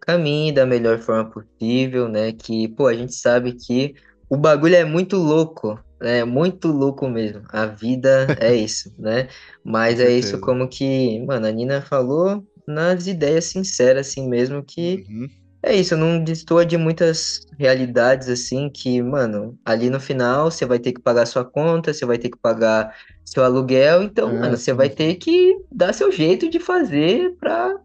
caminhe 0.00 0.52
da 0.52 0.66
melhor 0.66 0.98
forma 0.98 1.30
possível, 1.30 2.08
né? 2.08 2.32
Que, 2.32 2.66
pô, 2.68 2.88
a 2.88 2.94
gente 2.94 3.14
sabe 3.14 3.52
que 3.52 3.94
o 4.28 4.36
bagulho 4.36 4.74
é 4.74 4.84
muito 4.84 5.16
louco, 5.16 5.78
é 6.00 6.24
muito 6.24 6.68
louco 6.68 7.08
mesmo. 7.08 7.42
A 7.48 7.66
vida 7.66 8.26
é 8.40 8.54
isso, 8.56 8.92
né? 8.98 9.28
Mas 9.62 10.00
é 10.00 10.10
isso 10.10 10.40
como 10.40 10.68
que, 10.68 11.20
mano, 11.24 11.46
a 11.46 11.50
Nina 11.52 11.80
falou 11.80 12.44
nas 12.66 13.06
ideias 13.06 13.46
sinceras, 13.46 14.08
assim 14.08 14.28
mesmo, 14.28 14.64
que 14.64 15.04
uhum. 15.08 15.28
É 15.62 15.74
isso, 15.74 15.96
não 15.96 16.22
destoa 16.22 16.64
de 16.64 16.76
muitas 16.76 17.46
realidades, 17.58 18.28
assim, 18.28 18.70
que, 18.70 19.02
mano, 19.02 19.58
ali 19.64 19.90
no 19.90 20.00
final 20.00 20.50
você 20.50 20.64
vai 20.64 20.78
ter 20.78 20.92
que 20.92 21.00
pagar 21.00 21.26
sua 21.26 21.44
conta, 21.44 21.92
você 21.92 22.06
vai 22.06 22.18
ter 22.18 22.30
que 22.30 22.38
pagar 22.38 22.94
seu 23.24 23.44
aluguel, 23.44 24.02
então, 24.02 24.30
é, 24.30 24.40
mano, 24.40 24.56
você 24.56 24.72
vai 24.72 24.88
ter 24.88 25.14
que 25.16 25.56
dar 25.70 25.92
seu 25.92 26.10
jeito 26.10 26.48
de 26.48 26.58
fazer 26.58 27.34
pra, 27.38 27.76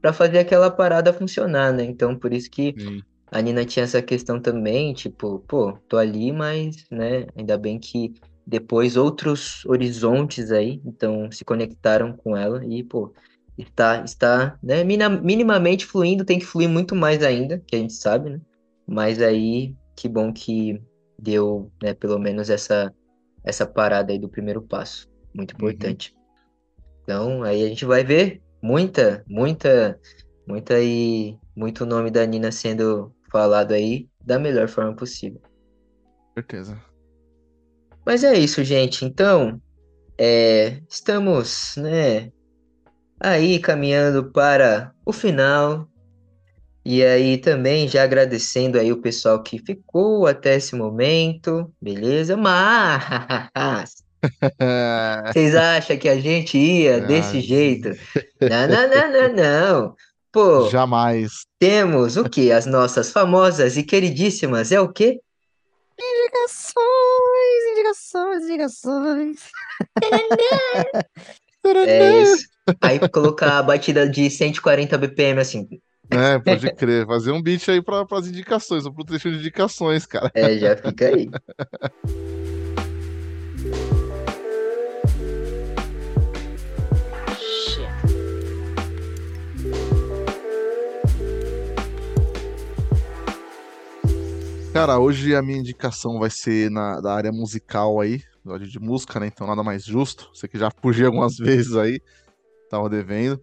pra 0.00 0.12
fazer 0.12 0.38
aquela 0.38 0.70
parada 0.70 1.12
funcionar, 1.12 1.72
né? 1.72 1.84
Então, 1.84 2.16
por 2.16 2.32
isso 2.32 2.50
que. 2.50 2.74
Sim 2.78 3.02
a 3.32 3.40
Nina 3.40 3.64
tinha 3.64 3.84
essa 3.84 4.02
questão 4.02 4.38
também, 4.38 4.92
tipo, 4.92 5.38
pô, 5.48 5.72
tô 5.88 5.96
ali, 5.96 6.30
mas, 6.30 6.84
né, 6.90 7.26
ainda 7.34 7.56
bem 7.56 7.78
que 7.78 8.12
depois 8.46 8.94
outros 8.94 9.64
horizontes 9.64 10.52
aí, 10.52 10.82
então 10.84 11.32
se 11.32 11.42
conectaram 11.42 12.12
com 12.12 12.36
ela 12.36 12.62
e, 12.66 12.84
pô, 12.84 13.14
está, 13.56 14.02
está, 14.04 14.58
né, 14.62 14.82
minimamente 14.84 15.84
fluindo, 15.86 16.24
tem 16.24 16.38
que 16.38 16.46
fluir 16.46 16.68
muito 16.68 16.94
mais 16.94 17.22
ainda, 17.22 17.62
que 17.66 17.76
a 17.76 17.78
gente 17.78 17.92
sabe, 17.92 18.30
né, 18.30 18.40
mas 18.86 19.20
aí, 19.20 19.74
que 19.96 20.08
bom 20.08 20.32
que 20.32 20.82
deu, 21.18 21.70
né, 21.82 21.94
pelo 21.94 22.18
menos 22.18 22.50
essa, 22.50 22.92
essa 23.44 23.66
parada 23.66 24.12
aí 24.12 24.18
do 24.18 24.28
primeiro 24.28 24.62
passo, 24.62 25.08
muito 25.34 25.52
uhum. 25.52 25.56
importante. 25.56 26.14
Uhum. 26.14 26.22
Então, 27.02 27.42
aí 27.42 27.64
a 27.64 27.68
gente 27.68 27.84
vai 27.84 28.04
ver 28.04 28.40
muita, 28.62 29.24
muita, 29.26 29.98
muita 30.46 30.74
aí, 30.74 31.36
muito 31.54 31.84
nome 31.84 32.10
da 32.10 32.24
Nina 32.24 32.52
sendo 32.52 33.12
falado 33.30 33.72
aí 33.72 34.08
da 34.20 34.38
melhor 34.38 34.68
forma 34.68 34.94
possível. 34.94 35.40
Certeza. 36.34 36.80
Mas 38.04 38.24
é 38.24 38.34
isso, 38.34 38.62
gente. 38.64 39.04
Então, 39.04 39.60
é, 40.18 40.80
estamos, 40.88 41.76
né, 41.76 42.30
aí 43.22 43.60
caminhando 43.60 44.24
para 44.32 44.92
o 45.06 45.12
final. 45.12 45.86
E 46.84 47.04
aí 47.04 47.38
também 47.38 47.86
já 47.86 48.02
agradecendo 48.02 48.76
aí 48.76 48.90
o 48.90 49.00
pessoal 49.00 49.40
que 49.40 49.60
ficou 49.60 50.26
até 50.26 50.56
esse 50.56 50.74
momento, 50.74 51.72
beleza? 51.80 52.36
Mas 52.36 54.02
vocês 55.32 55.54
acham 55.54 55.96
que 55.96 56.08
a 56.08 56.18
gente 56.18 56.58
ia 56.58 57.00
desse 57.00 57.40
jeito? 57.40 57.90
Não, 58.40 58.66
não, 58.66 58.88
não, 58.88 59.12
não, 59.12 59.32
não. 59.86 59.94
Pô, 60.32 60.68
Jamais. 60.70 61.44
temos 61.58 62.16
o 62.16 62.24
que? 62.24 62.50
As 62.50 62.66
nossas 62.66 63.12
famosas 63.12 63.76
e 63.76 63.84
queridíssimas 63.84 64.72
é 64.72 64.80
o 64.80 64.88
quê? 64.88 65.20
Indicações, 66.00 66.82
indicações, 67.70 68.44
indicações. 68.44 69.40
É 71.86 72.22
isso. 72.22 72.51
Aí 72.80 72.98
colocar 73.08 73.58
a 73.58 73.62
batida 73.62 74.08
de 74.08 74.30
140 74.30 74.96
BPM 74.96 75.40
assim. 75.40 75.68
É, 76.10 76.38
pode 76.38 76.72
crer. 76.74 77.06
Fazer 77.06 77.32
um 77.32 77.42
beat 77.42 77.68
aí 77.68 77.82
para 77.82 78.06
as 78.12 78.26
indicações, 78.28 78.84
ou 78.84 78.92
pro 78.92 79.04
trecho 79.04 79.30
de 79.30 79.38
indicações, 79.38 80.06
cara. 80.06 80.30
É, 80.34 80.56
já 80.58 80.76
fica 80.76 81.08
aí. 81.08 81.30
Cara, 94.72 94.98
hoje 94.98 95.34
a 95.34 95.42
minha 95.42 95.58
indicação 95.58 96.18
vai 96.18 96.30
ser 96.30 96.70
na 96.70 97.00
da 97.00 97.12
área 97.14 97.30
musical 97.30 98.00
aí, 98.00 98.22
de 98.68 98.78
música, 98.80 99.20
né? 99.20 99.26
Então 99.26 99.46
nada 99.46 99.62
mais 99.62 99.84
justo. 99.84 100.30
Você 100.32 100.48
que 100.48 100.58
já 100.58 100.70
fugi 100.70 101.04
algumas 101.04 101.36
vezes 101.38 101.76
aí, 101.76 102.00
tava 102.72 102.88
devendo. 102.88 103.40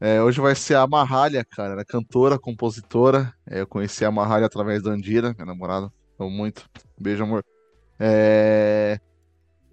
É, 0.00 0.22
hoje 0.22 0.40
vai 0.40 0.54
ser 0.54 0.76
a 0.76 0.86
Marralha, 0.86 1.44
cara. 1.44 1.72
Ela 1.72 1.82
é 1.82 1.84
cantora, 1.84 2.38
compositora. 2.38 3.34
É, 3.44 3.60
eu 3.60 3.66
conheci 3.66 4.04
a 4.04 4.10
Marralha 4.10 4.46
através 4.46 4.82
da 4.82 4.92
Andira, 4.92 5.34
minha 5.34 5.46
namorada. 5.46 5.92
Amo 6.18 6.30
muito. 6.30 6.68
Beijo, 6.98 7.24
amor. 7.24 7.44
É... 7.98 9.00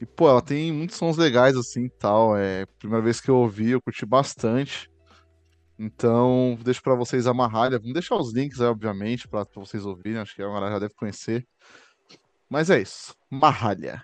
E, 0.01 0.05
pô, 0.05 0.27
ela 0.27 0.41
tem 0.41 0.71
muitos 0.73 0.97
sons 0.97 1.17
legais 1.17 1.55
assim 1.55 1.87
tal. 1.99 2.35
É, 2.35 2.65
primeira 2.79 3.03
vez 3.03 3.21
que 3.21 3.29
eu 3.29 3.37
ouvi, 3.37 3.71
eu 3.71 3.81
curti 3.81 4.05
bastante. 4.05 4.89
Então, 5.77 6.57
deixo 6.63 6.81
para 6.81 6.95
vocês 6.95 7.27
amarrarem. 7.27 7.77
Vamos 7.77 7.93
deixar 7.93 8.15
os 8.15 8.33
links, 8.33 8.59
aí, 8.59 8.67
obviamente, 8.67 9.27
para 9.27 9.45
vocês 9.55 9.85
ouvirem. 9.85 10.19
Acho 10.19 10.35
que 10.35 10.41
a 10.41 10.47
galera 10.47 10.71
já 10.71 10.79
deve 10.79 10.95
conhecer. 10.95 11.45
Mas 12.49 12.71
é 12.71 12.81
isso. 12.81 13.13
Marralha. 13.29 14.03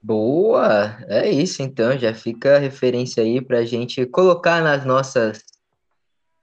Boa! 0.00 0.96
É 1.08 1.30
isso, 1.30 1.62
então. 1.62 1.98
Já 1.98 2.14
fica 2.14 2.56
a 2.56 2.58
referência 2.58 3.22
aí 3.22 3.40
pra 3.40 3.64
gente 3.64 4.06
colocar 4.06 4.62
nas 4.62 4.84
nossas 4.84 5.42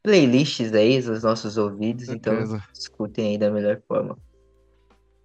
playlists 0.04 0.74
aí, 0.74 1.02
nos 1.02 1.24
nossos 1.24 1.58
ouvidos. 1.58 2.10
Então, 2.10 2.36
escutem 2.74 3.32
aí 3.32 3.38
da 3.38 3.50
melhor 3.50 3.82
forma. 3.88 4.18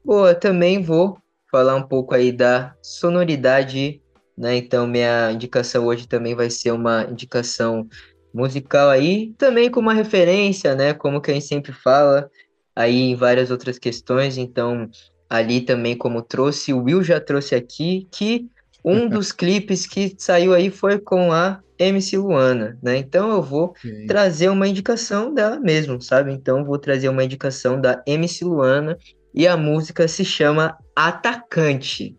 Boa, 0.04 0.34
também 0.34 0.82
vou 0.82 1.18
falar 1.50 1.74
um 1.74 1.82
pouco 1.82 2.14
aí 2.14 2.32
da 2.32 2.74
sonoridade, 2.80 4.00
né? 4.38 4.56
Então, 4.56 4.86
minha 4.86 5.32
indicação 5.32 5.84
hoje 5.86 6.08
também 6.08 6.34
vai 6.34 6.48
ser 6.48 6.70
uma 6.70 7.04
indicação 7.04 7.86
musical 8.32 8.88
aí, 8.88 9.34
também 9.36 9.70
com 9.70 9.80
uma 9.80 9.92
referência, 9.92 10.74
né? 10.74 10.94
Como 10.94 11.20
que 11.20 11.30
a 11.30 11.34
gente 11.34 11.46
sempre 11.46 11.72
fala 11.72 12.30
aí 12.74 13.10
em 13.10 13.16
várias 13.16 13.50
outras 13.50 13.78
questões. 13.78 14.38
Então, 14.38 14.88
ali 15.30 15.60
também, 15.60 15.96
como 15.96 16.20
trouxe, 16.20 16.72
o 16.72 16.82
Will 16.82 17.04
já 17.04 17.20
trouxe 17.20 17.54
aqui, 17.54 18.08
que 18.10 18.50
um 18.84 19.06
dos 19.08 19.30
clipes 19.30 19.86
que 19.86 20.14
saiu 20.18 20.52
aí 20.52 20.70
foi 20.70 20.98
com 20.98 21.32
a 21.32 21.60
MC 21.78 22.18
Luana, 22.18 22.76
né? 22.82 22.96
Então, 22.96 23.30
eu 23.30 23.40
vou 23.40 23.72
trazer 24.06 24.50
uma 24.50 24.66
indicação 24.66 25.32
dela 25.32 25.58
mesmo, 25.60 26.02
sabe? 26.02 26.32
Então, 26.32 26.64
vou 26.64 26.78
trazer 26.78 27.08
uma 27.08 27.24
indicação 27.24 27.80
da 27.80 28.02
MC 28.06 28.44
Luana 28.44 28.98
e 29.32 29.46
a 29.46 29.56
música 29.56 30.06
se 30.08 30.24
chama 30.24 30.76
Atacante. 30.94 32.16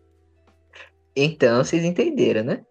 Então, 1.14 1.62
vocês 1.62 1.84
entenderam, 1.84 2.42
né? 2.42 2.62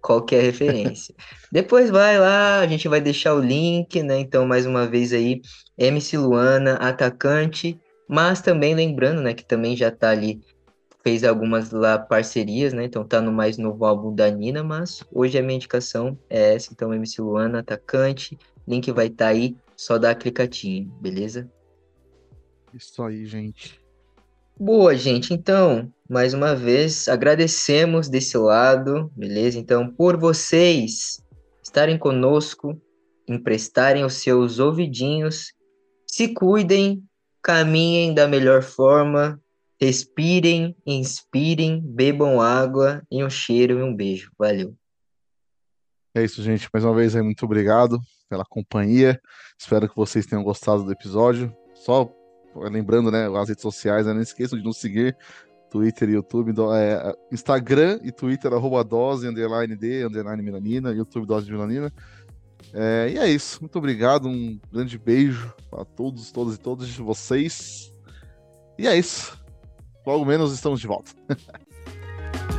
Qual 0.00 0.22
que 0.22 0.34
é 0.34 0.40
a 0.40 0.42
referência. 0.42 1.14
Depois 1.52 1.90
vai 1.90 2.18
lá, 2.18 2.60
a 2.60 2.66
gente 2.66 2.88
vai 2.88 3.00
deixar 3.00 3.34
o 3.34 3.40
link, 3.40 4.02
né? 4.02 4.18
Então, 4.18 4.46
mais 4.46 4.64
uma 4.64 4.86
vez 4.86 5.12
aí, 5.12 5.40
MC 5.76 6.16
Luana, 6.16 6.74
Atacante, 6.74 7.78
mas 8.08 8.40
também 8.40 8.74
lembrando, 8.74 9.20
né, 9.20 9.34
que 9.34 9.44
também 9.44 9.76
já 9.76 9.90
tá 9.90 10.10
ali, 10.10 10.40
fez 11.02 11.24
algumas 11.24 11.70
lá 11.70 11.98
parcerias, 11.98 12.72
né? 12.72 12.84
Então 12.84 13.04
tá 13.04 13.20
no 13.20 13.32
mais 13.32 13.58
novo 13.58 13.84
álbum 13.84 14.14
da 14.14 14.30
Nina, 14.30 14.62
mas 14.62 15.02
hoje 15.12 15.36
a 15.36 15.42
minha 15.42 15.56
indicação 15.56 16.16
é 16.30 16.54
essa, 16.54 16.72
então 16.72 16.94
MC 16.94 17.20
Luana, 17.20 17.58
Atacante, 17.58 18.38
link 18.66 18.90
vai 18.92 19.08
estar 19.08 19.28
aí, 19.28 19.56
só 19.76 19.98
dá 19.98 20.10
a 20.10 20.14
clicatinha, 20.14 20.88
beleza? 21.00 21.50
Isso 22.72 23.02
aí, 23.02 23.26
gente. 23.26 23.80
Boa, 24.58 24.94
gente. 24.94 25.34
Então, 25.34 25.92
mais 26.08 26.34
uma 26.34 26.54
vez, 26.54 27.08
agradecemos 27.08 28.08
desse 28.08 28.38
lado, 28.38 29.10
beleza? 29.16 29.58
Então, 29.58 29.90
por 29.90 30.16
vocês 30.16 31.22
estarem 31.62 31.98
conosco, 31.98 32.80
emprestarem 33.28 34.04
os 34.04 34.14
seus 34.14 34.58
ouvidinhos, 34.58 35.52
se 36.06 36.28
cuidem, 36.28 37.02
caminhem 37.42 38.14
da 38.14 38.28
melhor 38.28 38.62
forma, 38.62 39.40
respirem, 39.80 40.76
inspirem, 40.86 41.80
bebam 41.80 42.40
água 42.40 43.02
e 43.10 43.22
um 43.24 43.28
cheiro 43.30 43.78
e 43.80 43.82
um 43.82 43.94
beijo. 43.94 44.30
Valeu. 44.38 44.74
É 46.14 46.22
isso, 46.22 46.42
gente. 46.42 46.68
Mais 46.72 46.84
uma 46.84 46.94
vez, 46.94 47.14
muito 47.16 47.44
obrigado 47.44 47.98
pela 48.28 48.44
companhia. 48.44 49.20
Espero 49.58 49.88
que 49.88 49.96
vocês 49.96 50.26
tenham 50.26 50.44
gostado 50.44 50.84
do 50.84 50.92
episódio. 50.92 51.54
Só 51.74 52.10
lembrando, 52.54 53.10
né, 53.10 53.26
as 53.36 53.48
redes 53.48 53.62
sociais, 53.62 54.06
né, 54.06 54.12
não 54.12 54.20
esqueçam 54.20 54.58
de 54.58 54.64
nos 54.64 54.78
seguir. 54.78 55.16
Twitter 55.70 56.10
e 56.10 56.12
YouTube, 56.12 56.52
do- 56.52 56.72
é, 56.74 57.14
Instagram 57.32 57.98
e 58.02 58.12
Twitter, 58.12 58.52
arroba 58.52 58.84
dose, 58.84 59.26
underline 59.26 59.74
D, 59.74 60.04
underline 60.04 60.42
Milanina, 60.42 60.92
YouTube 60.92 61.26
Dose 61.26 61.46
de 61.46 61.52
Milanina. 61.52 61.90
É, 62.72 63.10
e 63.14 63.18
é 63.18 63.28
isso. 63.28 63.58
Muito 63.60 63.76
obrigado. 63.78 64.28
Um 64.28 64.58
grande 64.72 64.98
beijo 64.98 65.52
a 65.72 65.84
todos, 65.84 66.30
todas 66.32 66.54
e 66.54 66.58
todos 66.58 66.88
de 66.88 67.02
vocês. 67.02 67.92
E 68.78 68.86
é 68.86 68.96
isso. 68.96 69.38
Logo 70.06 70.24
menos 70.24 70.52
estamos 70.52 70.80
de 70.80 70.86
volta. 70.86 71.12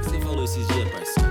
Você 0.02 0.20
falou 0.22 0.44
esses 0.44 0.68
dias, 0.68 0.90
parceiro. 0.92 1.30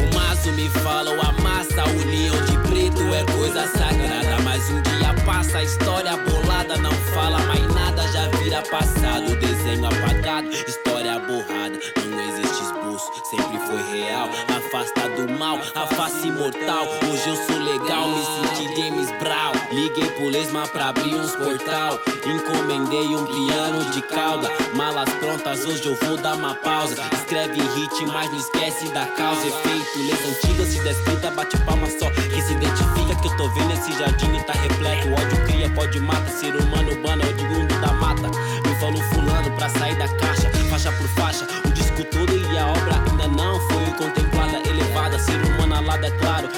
O 0.00 0.14
maço 0.14 0.52
me 0.52 0.68
fala, 0.68 1.10
o 1.10 1.20
amassa, 1.20 1.82
a 1.82 1.86
união 1.86 2.36
de 2.46 2.68
preto 2.68 3.02
é 3.14 3.24
coisa 3.36 3.66
sagrada. 3.68 4.42
Mas 4.42 4.70
um 4.70 4.82
dia 4.82 5.24
passa, 5.24 5.58
a 5.58 5.64
história 5.64 6.16
bolada 6.16 6.76
não 6.78 6.92
fala 7.12 7.38
mais 7.40 7.74
nada, 7.74 8.06
já 8.12 8.28
vira 8.38 8.62
passado. 8.70 9.36
Desenho 9.36 9.86
apagado, 9.86 10.48
história 10.48 11.18
borrada. 11.18 11.78
Não 12.08 12.20
existe 12.20 12.62
esboço, 12.62 13.12
sempre 13.30 13.58
foi 13.66 13.82
real. 13.92 14.28
Afasta 14.66 15.08
do 15.10 15.32
mal, 15.38 15.60
a 15.76 15.86
face 15.86 16.26
imortal. 16.26 16.86
Hoje 17.08 17.28
eu 17.28 17.36
sou 17.36 17.56
legal, 17.62 18.08
me 18.08 18.24
senti 18.24 18.74
James 18.74 19.08
Brown. 19.20 19.52
Liguei 19.70 20.10
pro 20.10 20.28
Lesma 20.28 20.66
pra 20.66 20.88
abrir 20.88 21.14
uns 21.14 21.36
portal. 21.36 22.00
Encomendei 22.26 23.14
um 23.14 23.24
piano 23.26 23.84
de 23.92 24.02
cauda. 24.02 24.50
Malas 24.74 25.08
prontas, 25.20 25.64
hoje 25.64 25.86
eu 25.86 25.94
vou 25.94 26.16
dar 26.16 26.34
uma 26.34 26.56
pausa. 26.56 26.96
Escreve 27.12 27.60
hit, 27.60 28.06
mas 28.06 28.28
não 28.28 28.38
esquece 28.38 28.88
da 28.88 29.06
causa. 29.06 29.46
Efeito, 29.46 29.98
leis 29.98 30.36
antigas, 30.36 30.68
se 30.68 30.82
descrita, 30.82 31.30
bate 31.30 31.56
palma 31.58 31.86
só. 31.86 32.10
Que 32.10 32.42
se 32.42 32.52
identifica 32.54 33.14
que 33.22 33.28
eu 33.28 33.36
tô 33.36 33.48
vendo 33.50 33.72
esse 33.72 33.92
jardim 33.96 34.34
e 34.34 34.42
tá 34.42 34.52
repleto. 34.52 35.12
Ódio 35.12 35.46
cria, 35.46 35.70
pode 35.70 36.00
mata. 36.00 36.28
Ser 36.28 36.56
humano 36.56 36.90
urbano 36.90 37.22
é 37.22 37.26
o 37.26 37.44
mundo 37.50 37.80
da 37.80 37.92
mata. 37.92 38.28
Me 38.66 38.74
falou 38.80 39.00
fulano 39.14 39.50
pra 39.56 39.68
sair 39.68 39.96
da 39.96 40.08
caixa, 40.08 40.50
faixa 40.68 40.90
por 40.90 41.08
faixa. 41.10 41.65
Disco 41.96 42.10
todo 42.10 42.36
e 42.36 42.58
a 42.58 42.66
obra 42.66 42.94
ainda 43.10 43.28
não 43.28 43.58
foi 43.68 43.86
contemplada, 43.96 44.68
elevada. 44.68 45.18
Ser 45.18 45.32
humano 45.32 45.76
alado, 45.76 46.04
é 46.04 46.10
claro. 46.10 46.48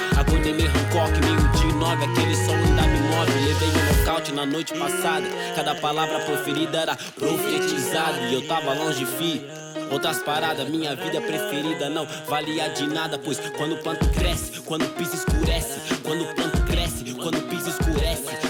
Meio 0.42 0.70
Hancock, 0.70 1.12
meio 1.20 1.48
de 1.52 1.74
nove. 1.76 2.04
Aquele 2.04 2.34
som 2.34 2.54
ainda 2.54 2.82
me 2.82 2.98
move. 3.00 3.32
Levei 3.46 3.68
um 3.68 3.98
nocaute 3.98 4.32
na 4.32 4.46
noite 4.46 4.74
passada. 4.74 5.26
Cada 5.54 5.76
palavra 5.76 6.18
proferida 6.20 6.78
era 6.78 6.96
profetizada. 6.96 8.18
E 8.22 8.34
eu 8.34 8.48
tava 8.48 8.74
longe, 8.74 9.04
fi. 9.04 9.46
Outras 9.92 10.18
paradas, 10.22 10.68
minha 10.68 10.96
vida 10.96 11.20
preferida 11.20 11.88
não 11.88 12.06
valia 12.26 12.68
de 12.70 12.86
nada, 12.88 13.18
pois 13.18 13.38
quando 13.56 13.74
o 13.74 13.78
planto 13.78 14.08
cresce, 14.08 14.60
quando 14.62 14.86
o 14.86 14.88
piso 14.90 15.14
escurece, 15.14 15.80
quando 16.02 16.24
o 16.24 16.34
planto 16.34 16.60
cresce, 16.66 17.14
quando 17.14 17.38
o 17.38 17.42
piso 17.42 17.70
escurece, 17.70 18.47